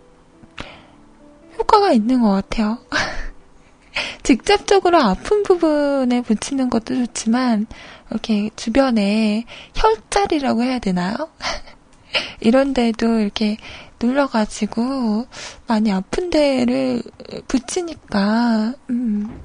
[1.57, 2.77] 효과가 있는 것 같아요.
[4.23, 7.67] 직접적으로 아픈 부분에 붙이는 것도 좋지만,
[8.09, 9.45] 이렇게 주변에
[9.75, 11.15] 혈자리라고 해야 되나요?
[12.39, 13.57] 이런 데도 이렇게
[14.01, 15.25] 눌러가지고
[15.67, 17.01] 많이 아픈 데를
[17.47, 19.41] 붙이니까, 음,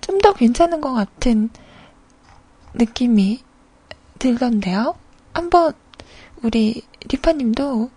[0.00, 1.48] 좀 더 괜찮은 것 같은
[2.74, 3.42] 느낌이
[4.18, 4.94] 들던데요?
[5.34, 5.72] 한번
[6.42, 7.90] 우리 리파님도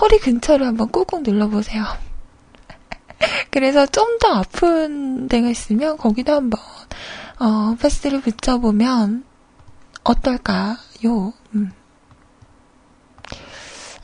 [0.00, 1.84] 허리 근처를 한번 꾹꾹 눌러보세요.
[3.50, 6.60] 그래서 좀 더 아픈 데가 있으면 거기도 한번
[7.40, 9.24] 어, 패스를 붙여보면
[10.02, 11.32] 어떨까요?
[11.54, 11.72] 음.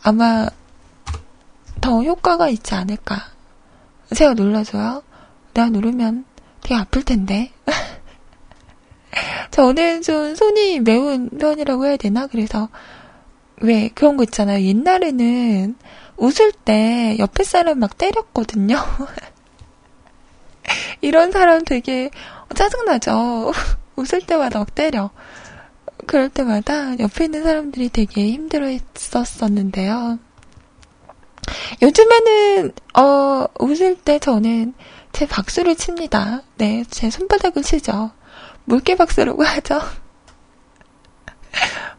[0.03, 0.49] 아마
[1.81, 3.17] 더 효과가 있지 않을까.
[4.15, 5.03] 제가 눌러줘요.
[5.53, 6.25] 내가 누르면
[6.61, 7.51] 되게 아플 텐데.
[9.51, 12.27] 저는 좀 손이 매운 편이라고 해야 되나?
[12.27, 12.69] 그래서
[13.61, 14.65] 왜 그런 거 있잖아요.
[14.65, 15.77] 옛날에는
[16.17, 18.77] 웃을 때 옆에 사람 막 때렸거든요.
[21.05, 22.11] 이런 사람 되게
[22.55, 23.53] 짜증나죠.
[23.97, 25.11] 웃을 때마다 막 때려.
[26.07, 30.19] 그럴 때마다 옆에 있는 사람들이 되게 힘들어 했었었는데요.
[31.83, 34.73] 요즘에는, 어, 웃을 때 저는
[35.13, 36.43] 제 박수를 칩니다.
[36.57, 38.11] 네, 제 손바닥을 치죠.
[38.65, 39.81] 물개 박수라고 하죠.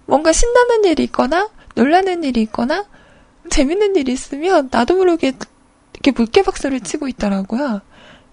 [0.07, 2.85] 뭔가 신나는 일이 있거나 놀라는 일이 있거나
[3.51, 5.33] 재밌는 일이 있으면 나도 모르게
[5.93, 7.81] 이렇게 물개 박수를 치고 있더라고요.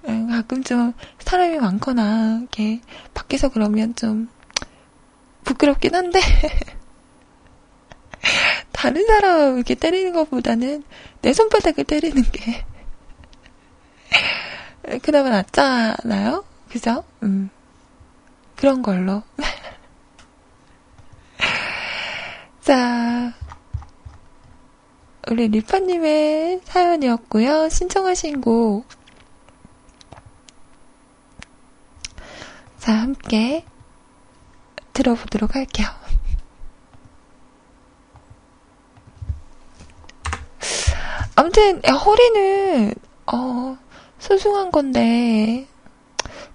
[0.08, 2.80] 예, 가끔 좀 사람이 많거나 이렇게
[3.14, 4.28] 밖에서 그러면 좀
[5.44, 6.20] 부끄럽긴 한데
[8.72, 10.84] 다른 사람 이렇게 때리는 것보다는
[11.20, 12.64] 내 손바닥을 때리는 게
[15.02, 16.44] 그나마 낫잖아요.
[16.68, 17.04] 그죠?
[17.22, 17.50] 음.
[18.56, 19.22] 그런 걸로.
[22.62, 23.32] 자,
[25.30, 27.68] 우리 리파님의 사연이었고요.
[27.68, 28.86] 신청하신 곡.
[32.82, 33.64] 자, 함께
[34.92, 35.86] 들어보도록 할게요.
[41.36, 42.92] 아무튼, 허리는,
[43.32, 43.78] 어,
[44.18, 45.68] 소중한 건데,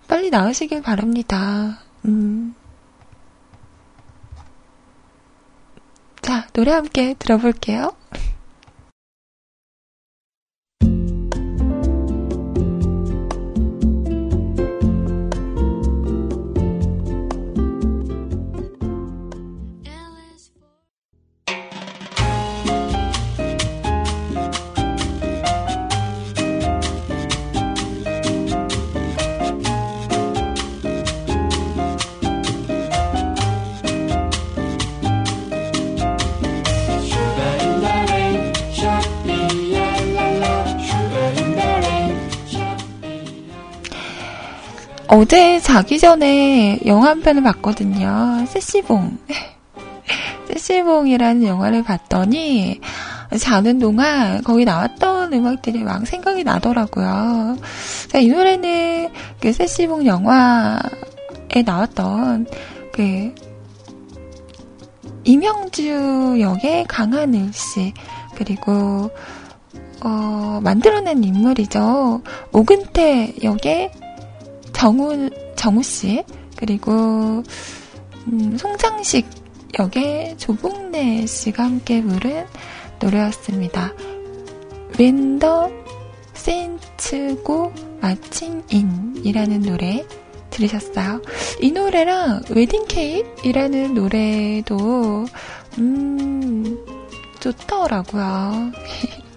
[0.09, 1.79] 빨리 나으시길 바랍니다.
[2.03, 2.53] 음.
[6.21, 7.95] 자, 노래 함께 들어볼게요.
[45.09, 48.45] 어제 자기 전에 영화 한 편을 봤거든요.
[48.45, 49.17] 세시봉.
[50.51, 52.81] 세시봉이라는 영화를 봤더니
[53.39, 57.57] 자는 동안 거기 나왔던 음악들이 막 생각이 나더라고요.
[58.09, 62.47] 자, 이 노래는 그 세시봉 영화에 나왔던
[62.91, 63.33] 그
[65.23, 67.93] 이명주 역의 강하늘 씨
[68.35, 69.09] 그리고
[70.03, 72.21] 어, 만들어낸 인물이죠.
[72.51, 73.91] 오근태 역의
[74.77, 76.23] 정우, 정우 씨,
[76.55, 76.91] 그리고,
[78.27, 79.27] 음, 송장식
[79.79, 82.45] 역의 조봉래 씨가 함께 부른
[82.99, 83.91] 노래였습니다.
[84.99, 85.71] 웬더
[86.33, 90.05] 센츠고 마칭인이라는 노래
[90.51, 91.23] 들으셨어요?
[91.59, 95.25] 이 노래랑 웨딩 케이크이라는 노래도,
[95.79, 96.77] 음,
[97.39, 98.71] 좋더라고요.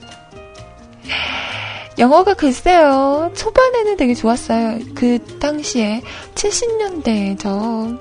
[1.99, 4.79] 영어가 글쎄요, 초반에는 되게 좋았어요.
[4.95, 6.03] 그 당시에
[6.35, 7.99] 70년대죠.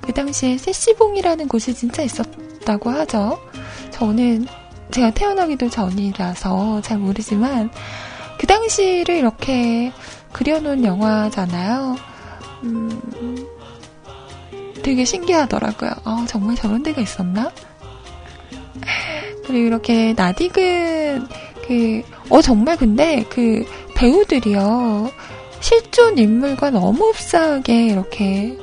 [0.00, 3.40] 그 당시에 세시봉이라는 곳이 진짜 있었다고 하죠.
[3.90, 4.46] 저는
[4.90, 7.70] 제가 태어나기도 전이라서 잘 모르지만
[8.38, 9.92] 그 당시를 이렇게
[10.32, 11.96] 그려놓은 영화잖아요.
[12.64, 13.46] 음,
[14.82, 15.90] 되게 신기하더라고요.
[16.04, 17.50] 아, 정말 저런 데가 있었나?
[19.46, 21.26] 그리고 이렇게 나디근
[21.66, 25.10] 그, 어, 정말 근데 그 배우들이요.
[25.60, 28.58] 실존 인물과 너무 흡사하게 이렇게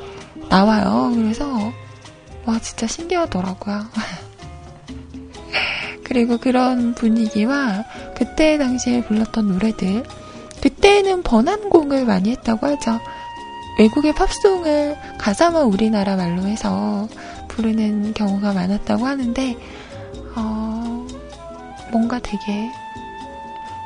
[0.49, 1.11] 나와요.
[1.15, 1.71] 그래서,
[2.45, 3.85] 와, 진짜 신기하더라고요.
[6.03, 7.85] 그리고 그런 분위기와
[8.15, 10.03] 그때 당시에 불렀던 노래들.
[10.61, 12.99] 그때는 번안곡을 많이 했다고 하죠.
[13.79, 17.07] 외국의 팝송을 가사만 우리나라 말로 해서
[17.47, 19.57] 부르는 경우가 많았다고 하는데,
[20.35, 21.07] 어,
[21.91, 22.69] 뭔가 되게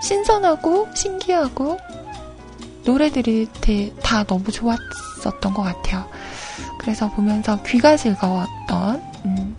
[0.02, 1.78] 신선하고 신기하고
[2.86, 3.48] 노래들이
[4.02, 6.06] 다 너무 좋았었던 것 같아요.
[6.80, 9.58] 그래서 보면서 귀가 즐거웠던 음,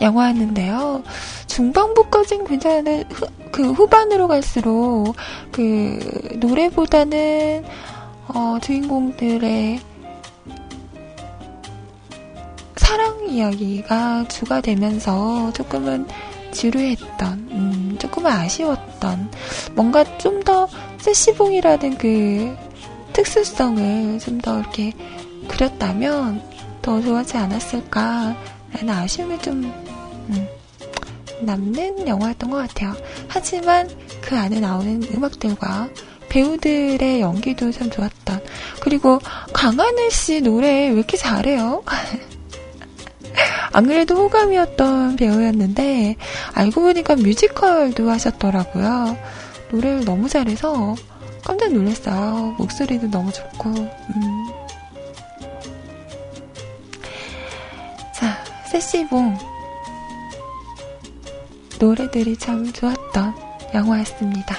[0.00, 1.02] 영화였는데요.
[1.46, 5.14] 중반부까진 괜찮은데 후, 그 후반으로 갈수록
[5.52, 5.98] 그
[6.36, 7.64] 노래보다는
[8.28, 9.80] 어, 주인공들의
[12.76, 16.06] 사랑 이야기가 주가 되면서 조금은
[16.52, 19.30] 지루했던, 음, 조금은 아쉬웠던,
[19.74, 22.56] 뭔가 좀 더 세시봉이라는 그
[23.12, 24.92] 특수성을 좀 더 이렇게
[25.48, 26.42] 그렸다면
[26.82, 28.36] 더 좋아하지 않았을까
[28.72, 29.64] 라는 아쉬움이 좀,
[30.30, 30.48] 음,
[31.42, 32.94] 남는 영화였던 것 같아요.
[33.28, 33.88] 하지만
[34.20, 35.88] 그 안에 나오는 음악들과
[36.28, 38.40] 배우들의 연기도 참 좋았던.
[38.80, 39.18] 그리고
[39.52, 41.82] 강하늘 씨 노래 왜 이렇게 잘해요?
[43.72, 46.16] 안 그래도 호감이었던 배우였는데
[46.54, 49.16] 알고 보니까 뮤지컬도 하셨더라고요.
[49.70, 50.96] 노래를 너무 잘해서
[51.44, 52.54] 깜짝 놀랐어요.
[52.58, 53.70] 목소리도 너무 좋고.
[53.70, 54.46] 음.
[58.14, 59.38] 자, 세시봉
[61.78, 63.34] 노래들이 참 좋았던
[63.74, 64.56] 영화였습니다.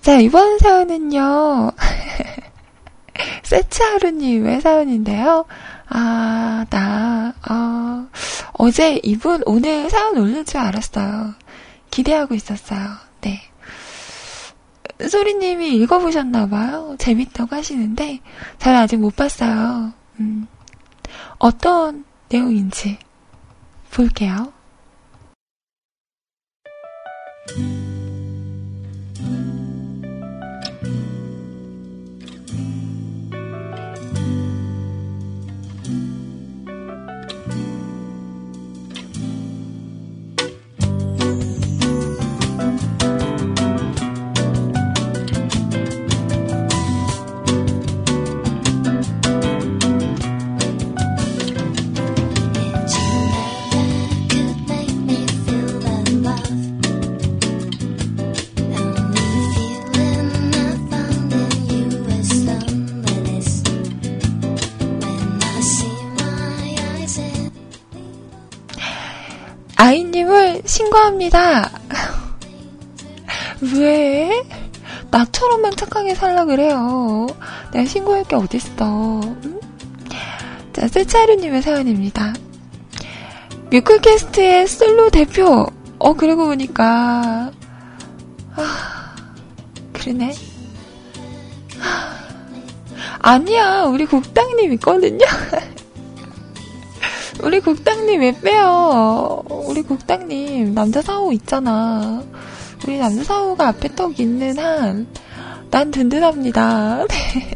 [0.00, 1.72] 자, 이번 사연은요.
[3.44, 5.44] 세츠하루님의 사연인데요.
[5.88, 8.08] 아, 나, 어,
[8.54, 11.34] 어제 이분 오늘 사연 올릴 줄 알았어요.
[11.90, 12.78] 기대하고 있었어요.
[13.20, 13.42] 네.
[15.06, 16.96] 소리님이 읽어보셨나봐요.
[16.98, 18.20] 재밌다고 하시는데,
[18.58, 19.92] 잘 아직 못 봤어요.
[20.18, 20.46] 음,
[21.38, 22.98] 어떤 내용인지
[23.90, 24.52] 볼게요.
[27.50, 27.89] 아
[70.30, 71.70] 이님을 신고합니다.
[73.74, 74.30] 왜?
[75.10, 77.26] 나처럼만 착하게 살라 그래요.
[77.72, 79.20] 내가 신고할 게 어딨어.
[79.44, 79.60] 응?
[80.72, 82.32] 자, 세차르님의 사연입니다.
[83.72, 85.66] 뮤클캐스트의 솔로 대표.
[85.98, 87.50] 어, 그러고 보니까.
[88.54, 89.14] 아,
[89.92, 90.32] 그러네.
[93.18, 95.26] 아니야, 우리 국장님 있거든요.
[97.42, 99.42] 우리 국장님 왜 빼요?
[99.48, 102.22] 우리 국장님 남자 사우 있잖아.
[102.84, 105.06] 우리 남자 사우가 앞에 떡 있는 한
[105.70, 107.06] 난 든든합니다.
[107.08, 107.50] 네.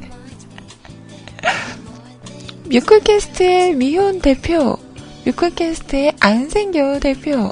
[2.66, 4.78] 뮤클캐스트의 미혼 대표,
[5.26, 7.50] 뮤클캐스트의 안생겨 대표,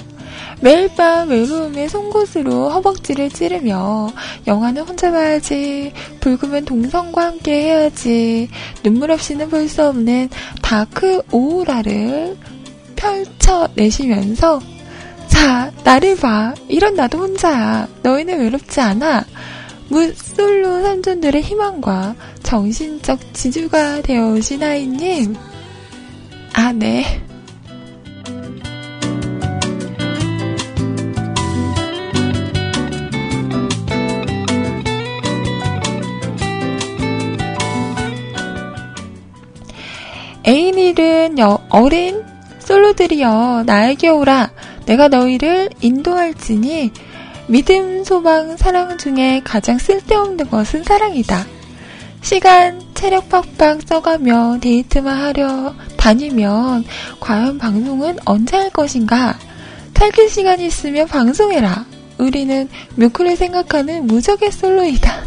[0.63, 4.13] 매일 밤 외로움의 송곳으로 허벅지를 찌르며
[4.47, 8.49] 영화는 혼자 봐야지 불금은 동성과 함께 해야지
[8.85, 10.29] 눈물 없이는 볼 수 없는
[10.63, 12.37] 다크 오라를
[12.95, 14.61] 펼쳐내시면서
[15.27, 16.55] 자 나를 봐.
[16.69, 17.89] 이런 나도 혼자야.
[18.03, 19.25] 너희는 외롭지 않아.
[19.89, 25.35] 무솔로 삼촌들의 희망과 정신적 지주가 되어오신 아이님.
[26.53, 27.23] 아 네.
[40.47, 41.37] 애인일은
[41.69, 42.25] 어린
[42.59, 44.51] 솔로들이여 나에게 오라
[44.87, 46.93] 내가 너희를 인도할지니
[47.49, 51.45] 믿음, 소망, 사랑 중에 가장 쓸데없는 것은 사랑이다.
[52.23, 56.85] 시간, 체력 팍팍 써가며 데이트만 하려 다니면
[57.21, 59.37] 과연 방송은 언제 할 것인가?
[59.93, 61.85] 탈길 시간이 있으면 방송해라.
[62.19, 65.13] 우리는 뮤크를 생각하는 무적의 솔로이다.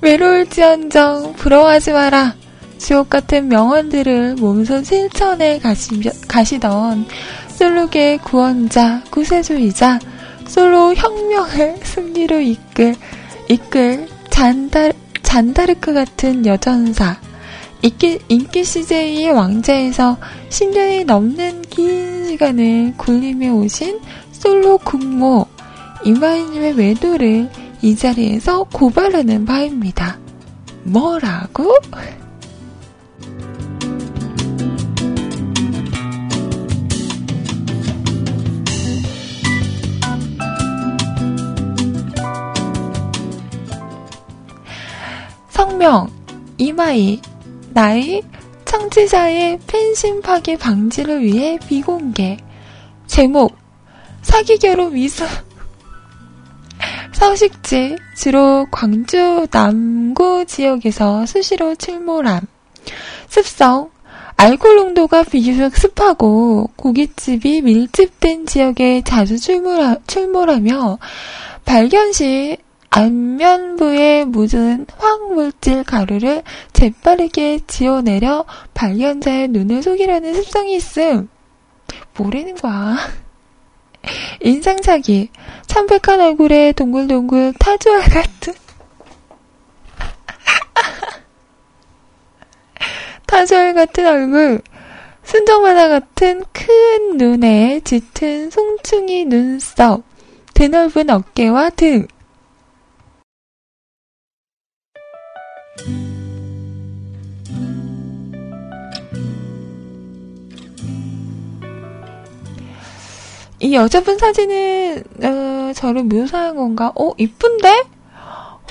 [0.00, 2.39] 외로울지언정 부러워하지 마라.
[2.80, 7.04] 지옥 같은 명언들을 몸소 실천해 가시, 가시던
[7.48, 10.00] 솔로계 구원자, 구세주이자
[10.48, 12.96] 솔로 혁명을 승리로 이끌,
[13.50, 17.20] 이끌 잔달, 잔다르크 같은 여전사.
[17.82, 20.16] 인기, 인기 CJ의 왕자에서
[20.48, 24.00] 10년이 넘는 긴 시간을 굴리며 오신
[24.32, 25.46] 솔로 국모
[26.04, 27.50] 이마희님의 외도를
[27.82, 30.18] 이 자리에서 고발하는 바입니다.
[30.84, 31.74] 뭐라고?
[45.60, 46.08] 성명,
[46.56, 47.20] 이마희,
[47.74, 48.22] 나이,
[48.64, 52.38] 청취자의 팬심 파괴 방지를 위해 비공개.
[53.06, 53.54] 제목,
[54.22, 55.26] 사기 결혼 미수.
[57.12, 62.40] 서식지, 주로 광주 남구 지역에서 수시로 출몰함.
[63.28, 63.90] 습성,
[64.38, 70.98] 알코올 농도가 비교적 습하고 고깃집이 밀집된 지역에 자주 출몰하, 출몰하며
[71.66, 72.56] 발견 시
[72.90, 81.28] 안면부에 묻은 화학물질 가루를 재빠르게 지어내려 발견자의 눈을 속이려는 습성이 있음.
[82.16, 82.96] 뭐라는 거야?
[84.42, 85.28] 인상착의,
[85.66, 88.54] 참백한 얼굴에 동글동글 타조알 같은
[93.26, 94.62] 타조알 같은 얼굴,
[95.22, 100.02] 순정만화 같은 큰 눈에 짙은 송충이 눈썹,
[100.54, 102.08] 드넓은 어깨와 등,
[113.62, 116.92] 이 여자분 사진은 어, 저를 묘사한 건가?
[116.98, 117.84] 어 이쁜데?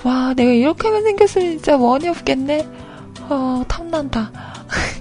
[0.03, 2.67] 와 내가 이렇게만 생겼으면 진짜 원이 없겠네.
[3.29, 4.31] 어 탐난다.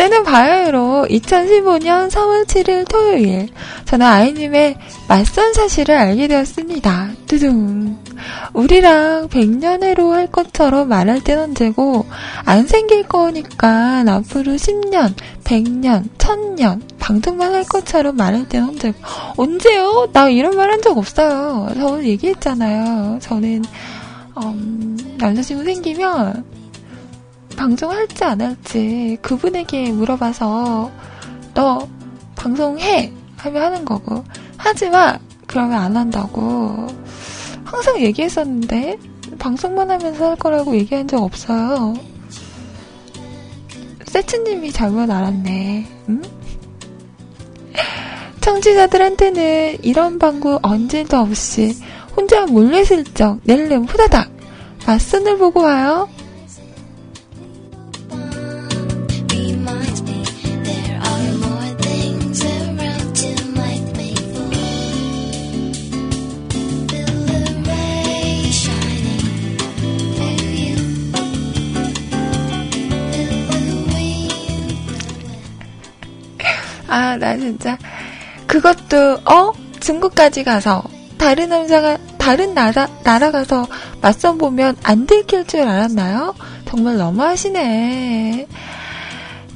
[0.00, 3.50] 때는 바야흐로 2015년 3월 7일 토요일
[3.84, 4.78] 저는 아이님의
[5.08, 7.10] 맞선 사실을 알게 되었습니다.
[7.26, 7.98] 두둥.
[8.54, 12.06] 우리랑 100년 해로 할 것처럼 말할 땐 언제고
[12.46, 15.12] 안 생길 거니까 앞으로 10년,
[15.44, 18.96] 100년, 1000년 방송만 할 것처럼 말할 땐 언제고
[19.36, 20.08] 언제요?
[20.14, 21.68] 나 이런 말 한 적 없어요.
[21.74, 23.18] 저는 얘기했잖아요.
[23.20, 23.64] 저는
[24.42, 26.42] 음, 남자친구 생기면
[27.60, 30.90] 방송할지 안 할지 그분에게 물어봐서
[31.52, 31.86] 너
[32.34, 34.24] 방송해 하면 하는 거고
[34.56, 36.86] 하지마 그러면 안 한다고
[37.62, 38.96] 항상 얘기했었는데
[39.38, 41.92] 방송만 하면서 할 거라고 얘기한 적 없어요.
[44.06, 45.86] 세츠님이 잘못 알았네.
[46.08, 46.22] 응?
[48.40, 51.76] 청취자들한테는 이런 방구 언제도 없이
[52.16, 54.30] 혼자 몰래 슬쩍 낼름 후다닥
[54.86, 56.08] 맞선을 보고 와요.
[76.90, 77.78] 아, 나 진짜.
[78.48, 79.52] 그것도, 어?
[79.78, 80.82] 중국까지 가서,
[81.16, 83.66] 다른 남자가, 다른 나라, 나라 가서
[84.02, 86.34] 맞선 보면 안 들킬 줄 알았나요?
[86.66, 88.46] 정말 너무하시네.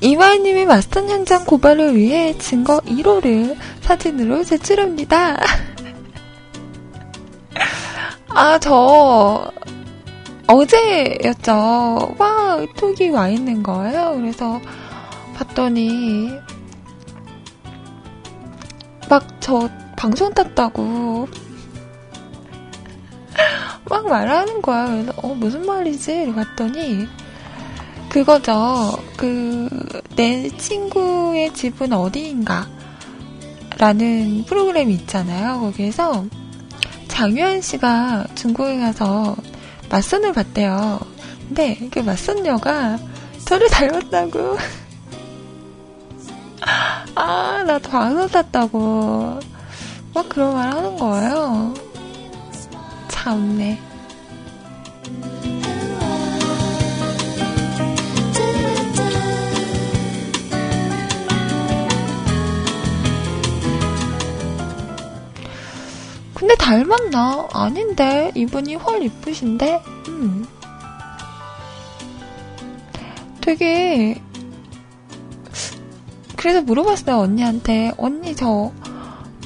[0.01, 5.37] 이마희님이 맞선 현장 고발을 위해 증거 1호를 사진으로 제출합니다.
[8.29, 9.51] 아, 저,
[10.47, 12.15] 어제였죠.
[12.19, 14.15] 와, 톡이 와 있는 거예요.
[14.17, 14.61] 그래서
[15.35, 16.31] 봤더니,
[19.15, 21.29] 막 저 방송 탔다고
[23.89, 24.87] 막 말하는 거야.
[24.89, 26.33] 그래서 어 무슨 말이지?
[26.35, 27.07] 봤더니
[28.09, 28.99] 그거죠.
[29.17, 29.69] 그
[30.17, 32.69] 내 친구의 집은 어디인가?
[33.79, 35.61] 라는 프로그램이 있잖아요.
[35.61, 36.25] 거기에서
[37.09, 39.37] 장유한 씨가 중국에 가서
[39.91, 41.01] 맞선을 봤대요.
[41.49, 42.99] 근데 그 맞선녀가
[43.45, 44.57] 저를 닮았다고.
[47.17, 49.39] 아, 나 방송 탔다고.
[50.15, 51.75] 막 그런 말 하는 거예요.
[53.09, 53.81] 참네.
[66.35, 67.49] 근데 닮았나?
[67.53, 68.31] 아닌데.
[68.35, 69.83] 이분이 훨 이쁘신데?
[70.09, 70.47] 음.
[73.41, 74.21] 되게,
[76.45, 77.93] 그래서 물어봤어요, 언니한테.
[77.97, 78.71] 언니, 저,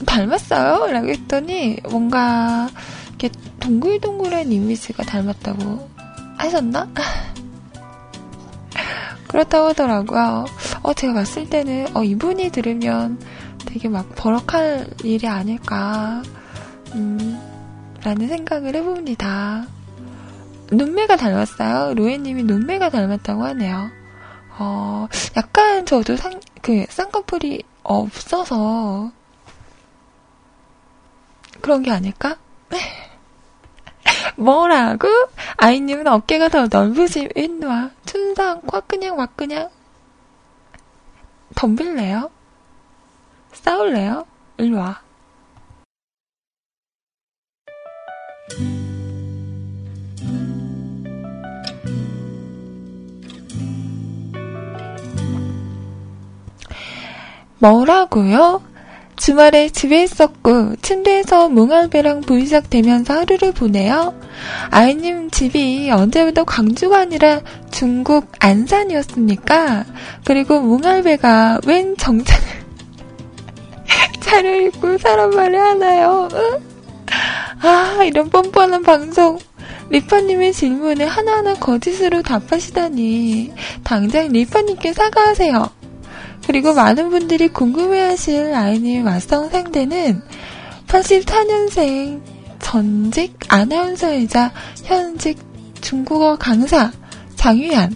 [0.05, 0.91] 닮았어요?
[0.91, 2.69] 라고 했더니, 뭔가,
[3.11, 3.31] 이렇게
[3.61, 5.89] 동글동글한 이미지가 닮았다고
[6.39, 6.89] 하셨나?
[9.29, 10.47] 그렇다고 하더라고요.
[10.83, 13.21] 어, 제가 봤을 때는, 어, 이분이 들으면
[13.65, 16.25] 되게 막 버럭할 일이 아닐까,
[16.97, 17.41] 음,
[18.03, 19.69] 라는 생각을 해봅니다.
[20.73, 21.95] 눈매가 닮았어요.
[21.95, 23.98] 로에님이 눈매가 닮았다고 하네요.
[24.59, 25.07] 어,
[25.37, 29.13] 약간 저도 상, 그, 쌍꺼풀이 없어서,
[31.61, 32.37] 그런 게 아닐까?
[34.37, 35.09] 뭐라고?
[35.57, 37.91] 아이님은 어깨가 더 넓으시, 인노아.
[38.05, 39.71] 춘상, 꽉 그냥, 막 그냥.
[41.55, 42.31] 덤빌래요?
[43.53, 44.27] 싸울래요?
[44.59, 45.01] 일로 와.
[57.59, 58.63] 뭐라고요?
[59.17, 64.15] 주말에 집에 있었고 침대에서 뭉알배랑 보이작 대면서 하루를 보내요.
[64.71, 67.41] 아이님 집이 언제부터 광주가 아니라
[67.73, 69.85] 중국 안산이었습니까?
[70.25, 72.43] 그리고 뭉알배가 웬 정장을
[74.21, 76.29] 차려입고 사람 말을 하나요?
[77.61, 79.39] 아 이런 뻔뻔한 방송
[79.91, 83.53] 리파님의 질문에 하나하나 거짓으로 답하시다니
[83.83, 85.78] 당장 리파님께 사과하세요.
[86.49, 90.23] 그리고 많은 분들이 궁금해하실 아이님의 맞성 상대는
[90.87, 92.23] 84년생
[92.59, 94.51] 전직 아나운서이자
[94.83, 95.39] 현직
[95.83, 96.91] 중국어 강사
[97.37, 97.95] 장유한.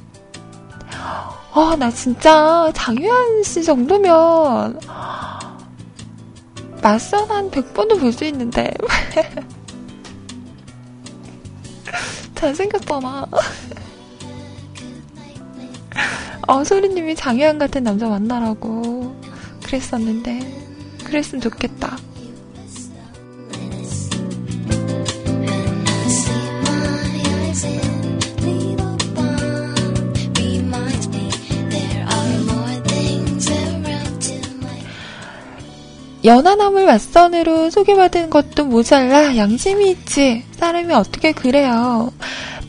[1.54, 4.78] 아, 나 진짜 장유한 씨 정도면
[6.82, 8.70] 맞선 한 100번도 볼 수 있는데.
[12.36, 13.26] 잘생겼잖아.
[16.46, 19.14] 어, 소리님이 장유한 같은 남자 만나라고
[19.62, 20.40] 그랬었는데,
[21.04, 21.96] 그랬으면 좋겠다.
[36.24, 40.44] 연하남을 맞선으로 소개받은 것도 모자라 양심이 있지.
[40.56, 42.12] 사람이 어떻게 그래요.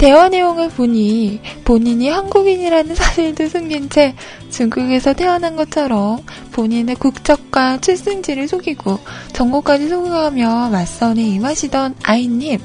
[0.04, 4.14] 대화 내용을 보니 본인이 한국인이라는 사실도 숨긴 채
[4.50, 6.20] 중국에서 태어난 것처럼
[6.52, 9.00] 본인의 국적과 출생지를 속이고
[9.32, 12.60] 정보까지 속여가며 맞선에 임하시던 아이님.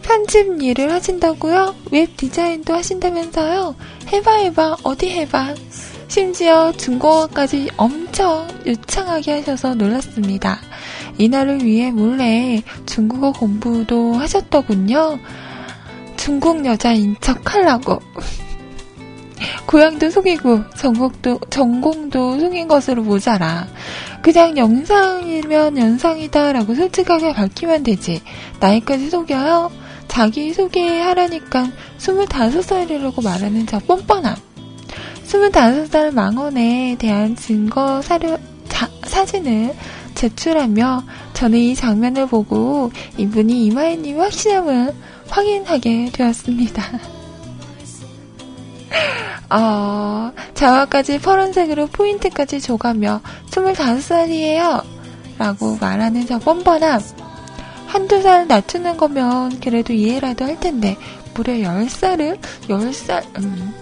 [0.00, 1.74] 편집 일을 하신다고요?
[1.90, 3.74] 웹 디자인도 하신다면서요?
[4.14, 5.54] 해봐 해봐 어디 해봐.
[6.08, 10.58] 심지어 중국어까지 엄청 유창하게 하셔서 놀랐습니다.
[11.18, 15.18] 이날을 위해 몰래 중국어 공부도 하셨더군요.
[16.26, 18.00] 중국 여자인 척 하려고.
[19.64, 23.68] 고향도 속이고 전국도 전공도 속인 것으로 모자라.
[24.22, 28.22] 그냥 영상이면 연상이다라고 솔직하게 밝히면 되지.
[28.58, 29.70] 나이까지 속여요?
[30.08, 34.34] 자기 소개하라니까 25살이라고 말하는 저 뻔뻔함.
[35.28, 38.36] 25살 망원에 대한 증거 사료,
[38.66, 39.76] 자, 사진을
[40.16, 41.04] 제출하며
[41.34, 44.92] 저는 이 장면을 보고 이분이 이마희님의 확신함을
[45.28, 46.82] 확인하게 되었습니다.
[49.50, 53.20] 어, 자화까지 파란색으로 포인트까지 줘가며
[53.50, 54.82] 25살이에요!
[55.38, 57.00] 라고 말하는 저 뻔뻔함.
[57.86, 60.96] 한두 살 낮추는 거면 그래도 이해라도 할 텐데,
[61.34, 62.38] 무려 10살을?
[62.68, 63.74] 10살, 음.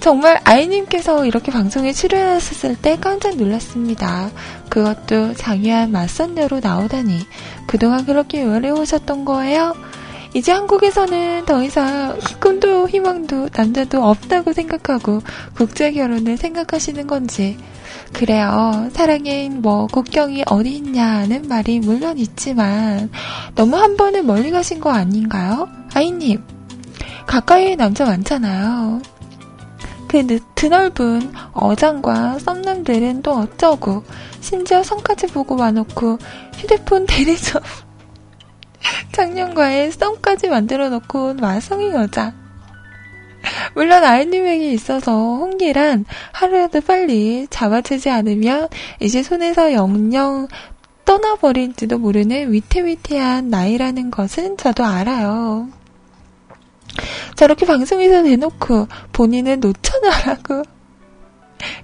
[0.00, 4.30] 정말 아이님께서 이렇게 방송에 출연하셨을 때 깜짝 놀랐습니다.
[4.68, 7.26] 그것도 장유한 맞선녀로 나오다니.
[7.66, 9.74] 그동안 그렇게 요래오셨던 거예요?
[10.38, 15.20] 이제 한국에서는 더 이상 꿈도 희망도 남자도 없다고 생각하고
[15.56, 17.58] 국제 결혼을 생각하시는 건지.
[18.12, 18.88] 그래요.
[18.92, 23.10] 사랑의 뭐 국경이 어디 있냐는 말이 물론 있지만
[23.56, 25.68] 너무 한 번은 멀리 가신 거 아닌가요?
[25.92, 26.40] 아이님.
[27.26, 29.02] 가까이에 남자 많잖아요.
[30.06, 30.24] 그
[30.54, 34.04] 드넓은 어장과 썸남들은 또 어쩌고
[34.40, 36.18] 심지어 성까지 보고 와놓고
[36.54, 37.60] 휴대폰 대리점
[39.12, 42.34] 작년과의 썸까지 만들어 놓고 온 마성의 여자.
[43.74, 48.68] 물론 아이님에게 있어서 홍기란 하루라도 빨리 잡아채지 않으면
[49.00, 50.48] 이제 손에서 영영
[51.04, 55.68] 떠나버릴지도 모르는 위태위태한 나이라는 것은 저도 알아요.
[57.36, 60.64] 저렇게 방송에서 대놓고 본인은 놓쳐놔라고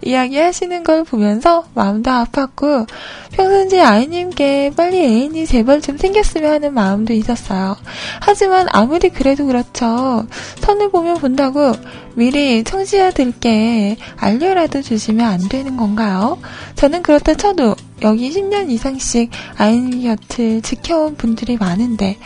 [0.03, 2.89] 이야기 하시는 걸 보면서 마음도 아팠고
[3.33, 7.77] 평상시 아이님께 빨리 애인이 제발 좀 생겼으면 하는 마음도 있었어요.
[8.21, 10.27] 하지만 아무리 그래도 그렇죠.
[10.61, 11.73] 선을 보면 본다고
[12.15, 16.39] 미리 청취자들께 알려라도 주시면 안 되는 건가요?
[16.77, 22.19] 저는 그렇다 쳐도 여기 10년 이상씩 아이님 곁을 지켜온 분들이 많은데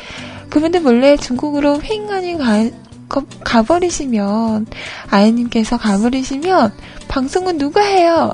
[0.50, 2.68] 그분들 몰래 중국으로 횡하니 가,
[3.08, 4.66] 가 버리시면
[5.10, 6.72] 아이님께서 가버리시면
[7.08, 8.32] 방송은 누가 해요?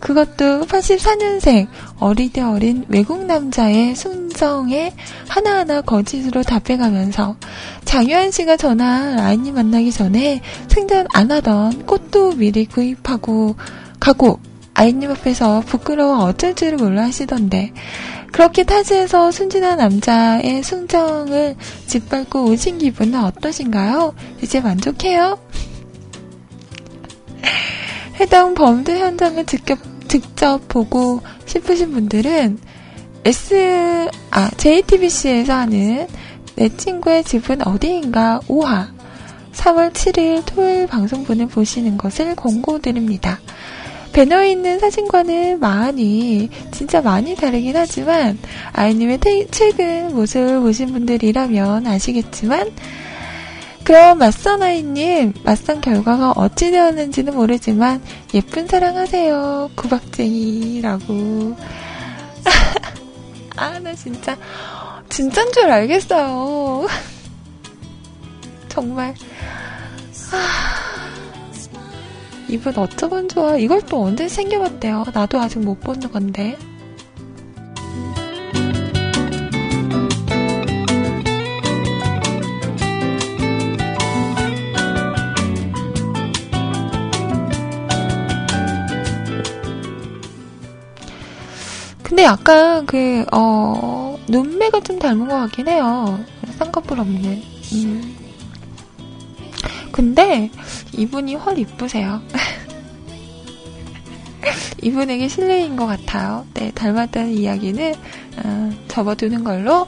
[0.00, 1.68] 그것도 84년생
[1.98, 4.92] 어리대 어린 외국 남자의 순정에
[5.26, 7.36] 하나하나 거짓으로 답해가면서
[7.84, 13.56] 장유한 씨가 전화 아이님 만나기 전에 생전 안 하던 꽃도 미리 구입하고
[13.98, 14.38] 가고
[14.74, 17.72] 아이님 앞에서 부끄러워 어쩔 줄을 몰라 하시던데
[18.32, 24.14] 그렇게 타지에서 순진한 남자의 순정을 짓밟고 오신 기분은 어떠신가요?
[24.42, 25.38] 이제 만족해요?
[28.20, 29.78] 해당 범죄 현장을 직접,
[30.08, 32.58] 직접 보고 싶으신 분들은
[33.24, 36.06] S, 아, JTBC에서 하는
[36.54, 38.96] 내 친구의 집은 어디인가 5화
[39.52, 43.40] 3월 7일 토요일 방송분을 보시는 것을 권고드립니다.
[44.16, 48.38] 배너에 있는 사진과는 많이, 진짜 많이 다르긴 하지만,
[48.72, 52.72] 아이님의 태, 최근 모습을 보신 분들이라면 아시겠지만,
[53.84, 58.02] 그럼 맞선 아이님, 맞선 결과가 어찌 되었는지는 모르지만,
[58.32, 59.72] 예쁜 사랑하세요.
[59.74, 61.54] 구박쟁이라고.
[63.54, 64.34] 아, 나 진짜,
[65.10, 66.86] 진짠 줄 알겠어요.
[68.70, 69.14] 정말.
[70.32, 71.05] 아.
[72.48, 73.56] 이분 어쩌면 좋아.
[73.56, 75.06] 이걸 또 언제 생겨봤대요.
[75.12, 76.56] 나도 아직 못 보는 건데.
[92.02, 96.18] 근데 약간 그, 어, 눈매가 좀 닮은 것 같긴 해요.
[96.56, 97.42] 쌍꺼풀 없는.
[97.72, 98.25] 음.
[99.96, 100.50] 근데
[100.92, 102.20] 이분이 헐 이쁘세요.
[104.82, 106.46] 이분에게 실례인 것 같아요.
[106.52, 107.94] 네, 닮았다는 이야기는
[108.44, 109.86] 어, 접어두는 걸로.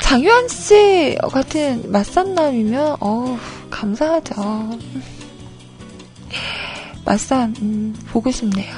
[0.00, 3.38] 장유한 씨 같은 맞선남이면 어우
[3.70, 4.70] 감사하죠.
[7.04, 8.74] 맞선 음, 보고 싶네요.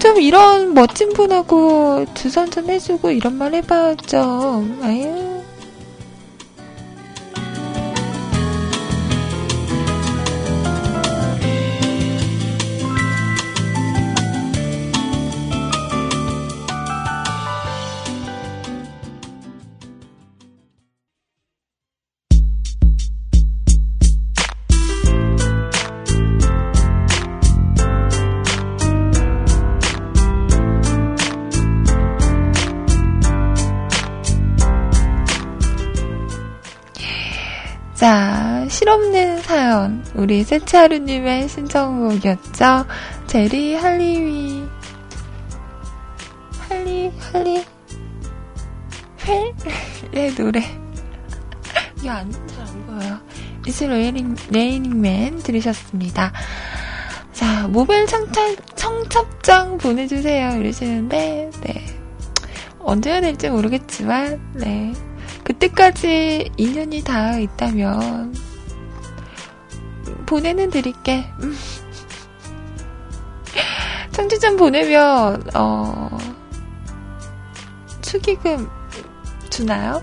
[0.00, 4.66] 좀 이런 멋진 분하고 주선 좀 해주고 이런 말 해봐야죠.
[4.82, 5.33] 아유.
[40.24, 42.86] 우리 세차루님의 신청곡이었죠.
[43.26, 44.66] 제리 할리위.
[46.66, 47.62] 할리, 할리.
[49.26, 49.54] 회?
[50.18, 50.62] 의 노래.
[51.98, 53.20] 이거 안, 잘안 보여요.
[53.66, 56.32] 이슬 레이닝, 레이닝맨 들으셨습니다.
[57.34, 60.58] 자, 모바일 청첩, 청첩장 보내주세요.
[60.58, 61.86] 이러시는데, 네.
[62.78, 64.94] 언제 해야 될지 모르겠지만, 네.
[65.42, 68.53] 그때까지 2년이 다 있다면
[70.26, 71.32] 보내는 드릴게.
[74.12, 76.16] 청취점 보내면 어
[78.02, 78.68] 축의금
[79.50, 80.02] 주나요?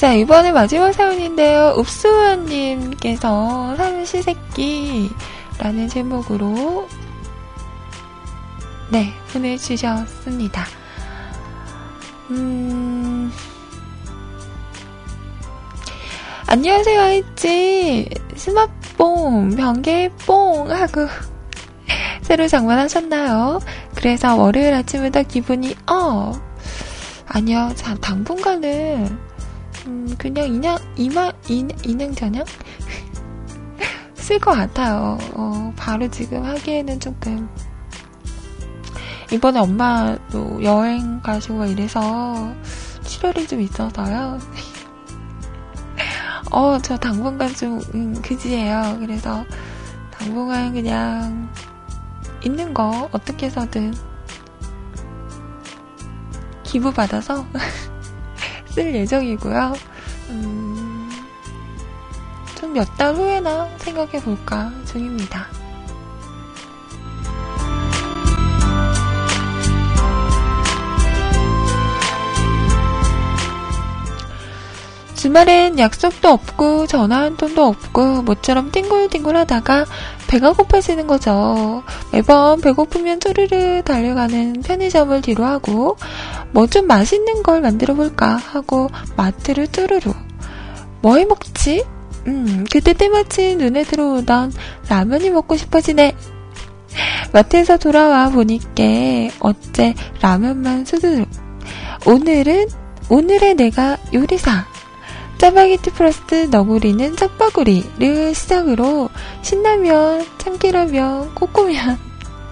[0.00, 1.74] 자, 이번에 마지막 사연인데요.
[1.76, 5.10] 읍수원님께서 삼시세끼라는
[5.90, 6.88] 제목으로
[8.90, 10.64] 네, 보내주셨습니다.
[12.30, 13.30] 음,
[16.46, 18.08] 안녕하세요, 했지.
[18.36, 21.08] 스마트폰, 변개뽕 하고
[22.24, 23.60] 새로 장만하셨나요?
[23.94, 26.32] 그래서 월요일 아침부터 기분이 어
[27.26, 29.29] 아니요, 자, 당분간은
[29.86, 32.44] 음, 그냥 인양, 이마, 인, 인행전형?
[34.14, 35.18] 쓸것 같아요.
[35.34, 37.48] 어, 바로 지금 하기에는 조금.
[39.32, 42.52] 이번에 엄마도 여행 가시고 이래서
[43.04, 44.38] 출혈이 좀 있어서요.
[46.50, 48.96] 어, 저 당분간 좀, 음, 그지예요.
[49.00, 49.44] 그래서
[50.10, 51.48] 당분간 그냥
[52.44, 53.94] 있는 거 어떻게 해서든
[56.64, 57.46] 기부받아서
[58.70, 59.74] 쓸 예정이고요.
[60.30, 61.10] 음,
[62.56, 65.46] 좀 몇 달 후에나 생각해 볼까 중입니다.
[75.14, 79.84] 주말엔 약속도 없고 전화 한 통도 없고 모처럼 띵글띵글 하다가
[80.30, 81.82] 배가 고파지는 거죠.
[82.12, 85.96] 매번 배고프면 쪼르르 달려가는 편의점을 뒤로 하고
[86.52, 90.14] 뭐 좀 맛있는 걸 만들어 볼까 하고 마트를 뚜루루.
[91.02, 91.84] 뭐해 먹지?
[92.28, 94.52] 음, 그때 때마침 눈에 들어오던
[94.88, 96.14] 라면이 먹고 싶어지네.
[97.32, 98.84] 마트에서 돌아와 보니까
[99.40, 101.28] 어째 라면만 수두룩.
[102.06, 102.68] 오늘은
[103.08, 104.69] 오늘의 내가 요리사.
[105.40, 109.08] 짜파게티 플러스 너구리는 짝바구리를 시작으로
[109.40, 111.98] 신라면, 참기라면, 꼬꼬면,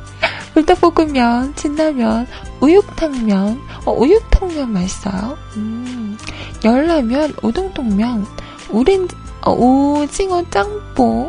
[0.55, 2.27] 불닭볶음면, 진라면,
[2.61, 5.37] 우육탕면, 어, 우육탕면 맛있어요.
[5.57, 6.17] 음,
[6.65, 8.25] 열라면, 우동통면,
[8.71, 11.29] 오렌지, 어, 오징어 짬뽕,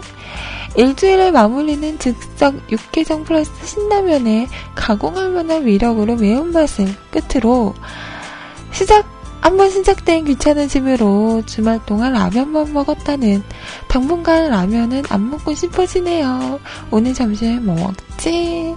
[0.77, 7.73] 일주일을 마무리는 즉석 육개장 플러스 신라면에 가공할 만한 위력으로 매운맛을 끝으로
[8.71, 13.43] 시작 한번 시작된 귀찮은짐으로 주말 동안 라면만 먹었다는
[13.87, 16.59] 당분간 라면은 안 먹고 싶어지네요.
[16.91, 18.75] 오늘 점심 뭐 먹지?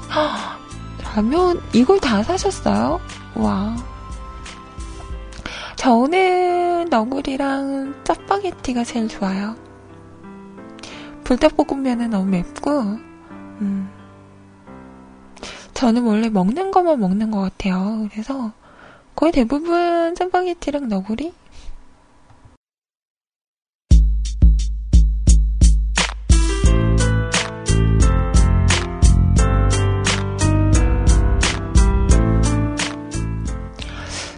[1.14, 3.00] 라면 이걸 다 사셨어요?
[3.34, 3.76] 와.
[5.76, 9.56] 저는 너구리랑 짜파게티가 제일 좋아요.
[11.24, 12.70] 불닭볶음면은 너무 맵고,
[13.60, 13.90] 음.
[15.74, 18.06] 저는 원래 먹는 것만 먹는 것 같아요.
[18.12, 18.52] 그래서
[19.14, 21.32] 거의 대부분 짜파게티랑 너구리?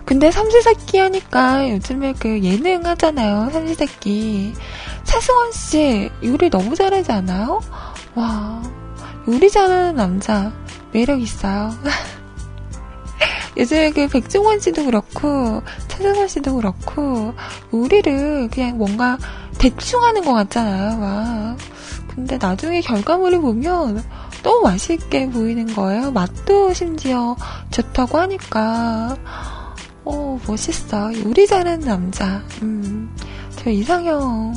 [0.04, 3.50] 근데 삼시세끼 하니까 요즘에 그 예능 하잖아요.
[3.50, 4.54] 삼시세끼.
[5.02, 7.60] 차승원 씨 요리 너무 잘하지 않아요?
[8.14, 8.62] 와,
[9.26, 10.52] 요리 잘하는 남자
[10.92, 11.70] 매력 있어요.
[13.56, 17.34] 요즘에 그 백종원 씨도 그렇고 차승원 씨도 그렇고
[17.72, 19.18] 요리를 그냥 뭔가
[19.58, 20.98] 대충 하는 것 같잖아요.
[20.98, 21.56] 막.
[22.14, 24.04] 근데 나중에 결과물을 보면
[24.42, 26.10] 너무 맛있게 보이는 거예요.
[26.12, 27.36] 맛도 심지어
[27.70, 29.16] 좋다고 하니까
[30.04, 31.12] 어 멋있어.
[31.24, 32.42] 요리 잘하는 남자.
[32.62, 33.14] 음,
[33.56, 34.52] 저 이상형에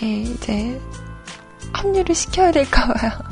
[0.00, 0.80] 이제
[1.72, 3.31] 합류를 시켜야 될까 봐요.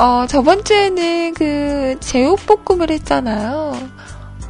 [0.00, 3.74] 어, 저번 주에는 그 제육볶음을 했잖아요.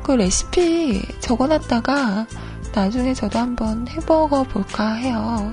[0.05, 2.29] 그 레시피 적어놨다가
[2.73, 5.53] 나중에 저도 한번 해먹어 볼까 해요.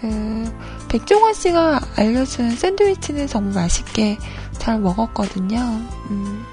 [0.00, 0.52] 그,
[0.88, 4.18] 백종원 씨가 알려준 샌드위치는 정말 맛있게
[4.58, 5.60] 잘 먹었거든요.
[6.10, 6.44] 음.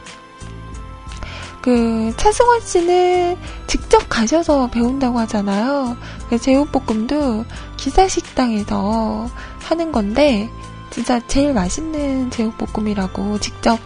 [1.63, 3.35] 그, 차승원 씨는
[3.65, 5.97] 직접 가셔서 배운다고 하잖아요.
[6.29, 7.45] 그 제육볶음도
[7.77, 9.27] 기사식당에서
[9.63, 10.51] 하는 건데,
[10.99, 13.79] 진짜 제일 맛있는 제육볶음이라고 직접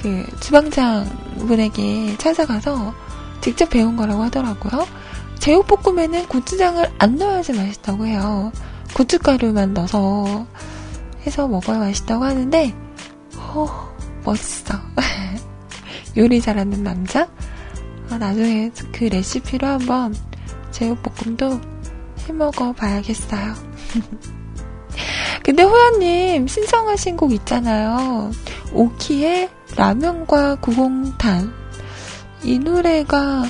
[0.00, 1.04] 그 주방장
[1.36, 2.94] 분에게 찾아가서
[3.42, 4.86] 직접 배운 거라고 하더라고요.
[5.40, 8.50] 제육볶음에는 고추장을 안 넣어야지 맛있다고 해요.
[8.94, 10.46] 고춧가루만 넣어서
[11.26, 12.74] 해서 먹어야 맛있다고 하는데,
[13.36, 14.74] 어, 멋있어.
[16.16, 17.28] 요리 잘하는 남자?
[18.08, 20.16] 아, 나중에 그 레시피로 한번
[20.70, 21.60] 제육볶음도
[22.26, 23.52] 해 먹어 봐야겠어요.
[25.44, 28.30] 근데 호연님 신청하신 곡 있잖아요.
[28.72, 31.52] 오키의 라면과 구공탄.
[32.42, 33.44] 이 노래가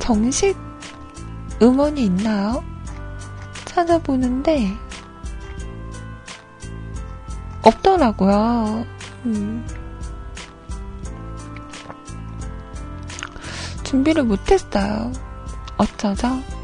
[0.00, 0.56] 정식
[1.62, 2.64] 음원이 있나요?
[3.64, 4.76] 찾아보는데
[7.62, 8.84] 없더라고요.
[9.26, 9.66] 음.
[13.84, 15.12] 준비를 못했어요.
[15.76, 16.55] 어쩌죠?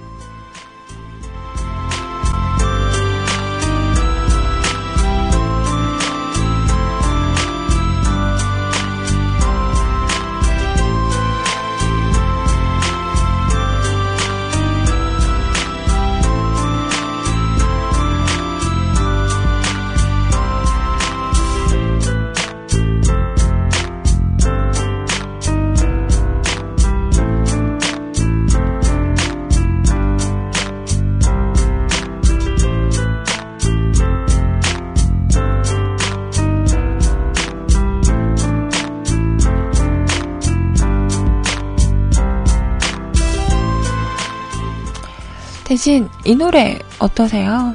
[45.73, 47.74] 대신 이 노래 어떠세요?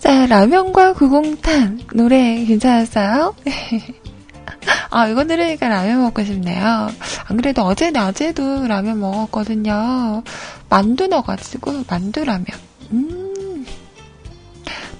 [0.00, 3.36] 자, 라면과 구공탄 노래 괜찮았어요?
[4.90, 6.88] 아, 이거 들으니까 라면 먹고 싶네요.
[7.28, 10.24] 안 그래도 어제 낮에도 라면 먹었거든요.
[10.68, 12.46] 만두 넣어가지고 만두라면.
[12.90, 13.64] 음,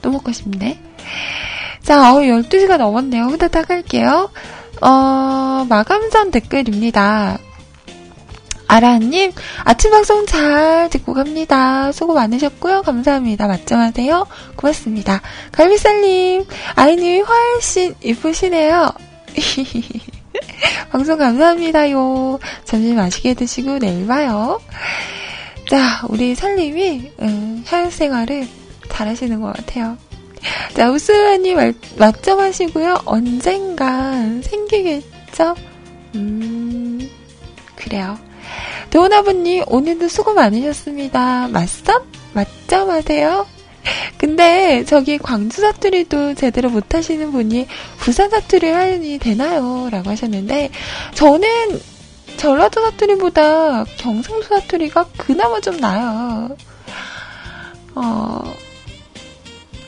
[0.02, 0.80] 또 먹고 싶네.
[1.82, 3.24] 자, 어, 12시가 넘었네요.
[3.24, 4.30] 후다닥 할게요.
[4.80, 7.38] 어, 마감 전 댓글입니다.
[8.66, 9.32] 아라님,
[9.64, 11.90] 아침 방송 잘 듣고 갑니다.
[11.90, 12.82] 수고 많으셨고요.
[12.82, 13.48] 감사합니다.
[13.48, 14.26] 맞점하세요.
[14.54, 15.22] 고맙습니다.
[15.50, 16.46] 갈비살님,
[16.76, 18.92] 아이님이 훨씬 이쁘시네요.
[20.92, 22.38] 방송 감사합니다요.
[22.64, 24.60] 점심 맛있게 드시고 내일 봐요.
[25.68, 28.46] 자, 우리 살림이 음, 사회생활을
[28.88, 29.96] 잘하시는 것 같아요.
[30.74, 33.02] 자, 우스라님 맞점하시고요.
[33.04, 35.54] 언젠간 생기겠죠?
[36.14, 37.08] 음,
[37.76, 38.18] 그래요.
[38.90, 41.48] 도훈아버님, 오늘도 수고 많으셨습니다.
[41.48, 42.02] 맞점?
[42.32, 43.46] 맞점 하세요?
[44.18, 47.66] 근데 저기 광주 사투리도 제대로 못하시는 분이
[47.98, 49.88] 부산 사투리 하연이 되나요?
[49.90, 50.70] 라고 하셨는데
[51.14, 51.80] 저는
[52.36, 56.56] 전라도 사투리보다 경상도 사투리가 그나마 좀 나아요.
[57.94, 58.54] 어,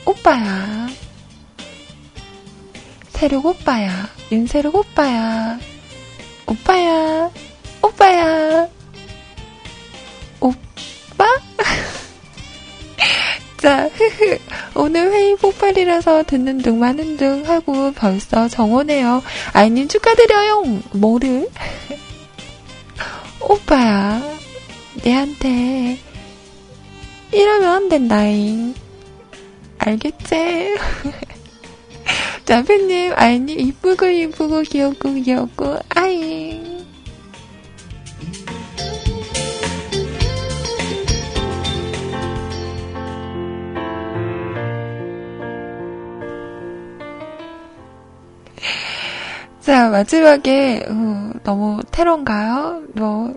[0.05, 0.87] 오빠야.
[3.09, 4.09] 세륙 오빠야.
[4.31, 5.59] 윤세륙 오빠야.
[6.47, 7.29] 오빠야.
[7.81, 8.67] 오빠야.
[10.39, 11.25] 오빠?
[13.57, 14.39] 자, 흐흐.
[14.75, 19.23] 오늘 회의 폭발이라서 듣는 둥 마는 둥 하고 벌써 정오네요.
[19.53, 20.63] 아이님 축하드려요.
[20.91, 21.49] 뭐를?
[23.39, 24.21] 오빠야,
[25.03, 25.97] 내한테
[27.31, 28.75] 이러면 안 된다잉.
[29.85, 30.75] 알겠지?
[32.45, 36.73] 자, 팬님, 아이님 이쁘고 이쁘고 귀엽고 귀엽고 아잉.
[49.61, 52.83] 자, 마지막에, 어, 너무 테러인가요?
[52.95, 53.33] 뭐,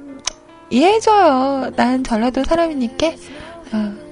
[0.71, 1.71] 이해해줘요.
[1.77, 3.07] 난 전라도 사람이니까,
[3.73, 4.06] 어,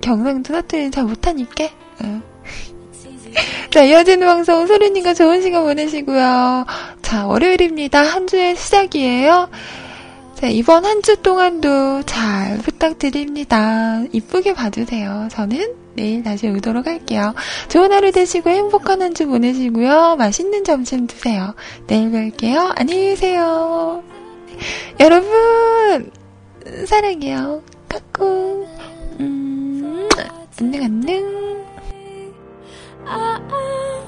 [0.00, 1.64] 경상도 사투리는 잘 못하니까,
[2.04, 2.22] 어.
[3.70, 6.66] 자, 이어지는 방송 소리님과 좋은 시간 보내시고요.
[7.02, 8.02] 자, 월요일입니다.
[8.02, 9.48] 한 주의 시작이에요.
[10.34, 14.02] 자, 이번 한 주 동안도 잘 부탁드립니다.
[14.12, 15.28] 이쁘게 봐주세요.
[15.30, 17.34] 저는 내일 다시 오도록 할게요.
[17.68, 20.16] 좋은 하루 되시고 행복한 한 주 보내시고요.
[20.16, 21.54] 맛있는 점심 드세요.
[21.86, 22.72] 내일 뵐게요.
[22.76, 24.02] 안녕히 계세요.
[24.98, 26.10] 여러분,
[26.86, 27.62] 사랑해요.
[27.88, 28.66] 까꿍.
[29.20, 29.49] 음,
[30.60, 31.64] 안녕, 안녕.
[33.06, 33.99] 아, 아.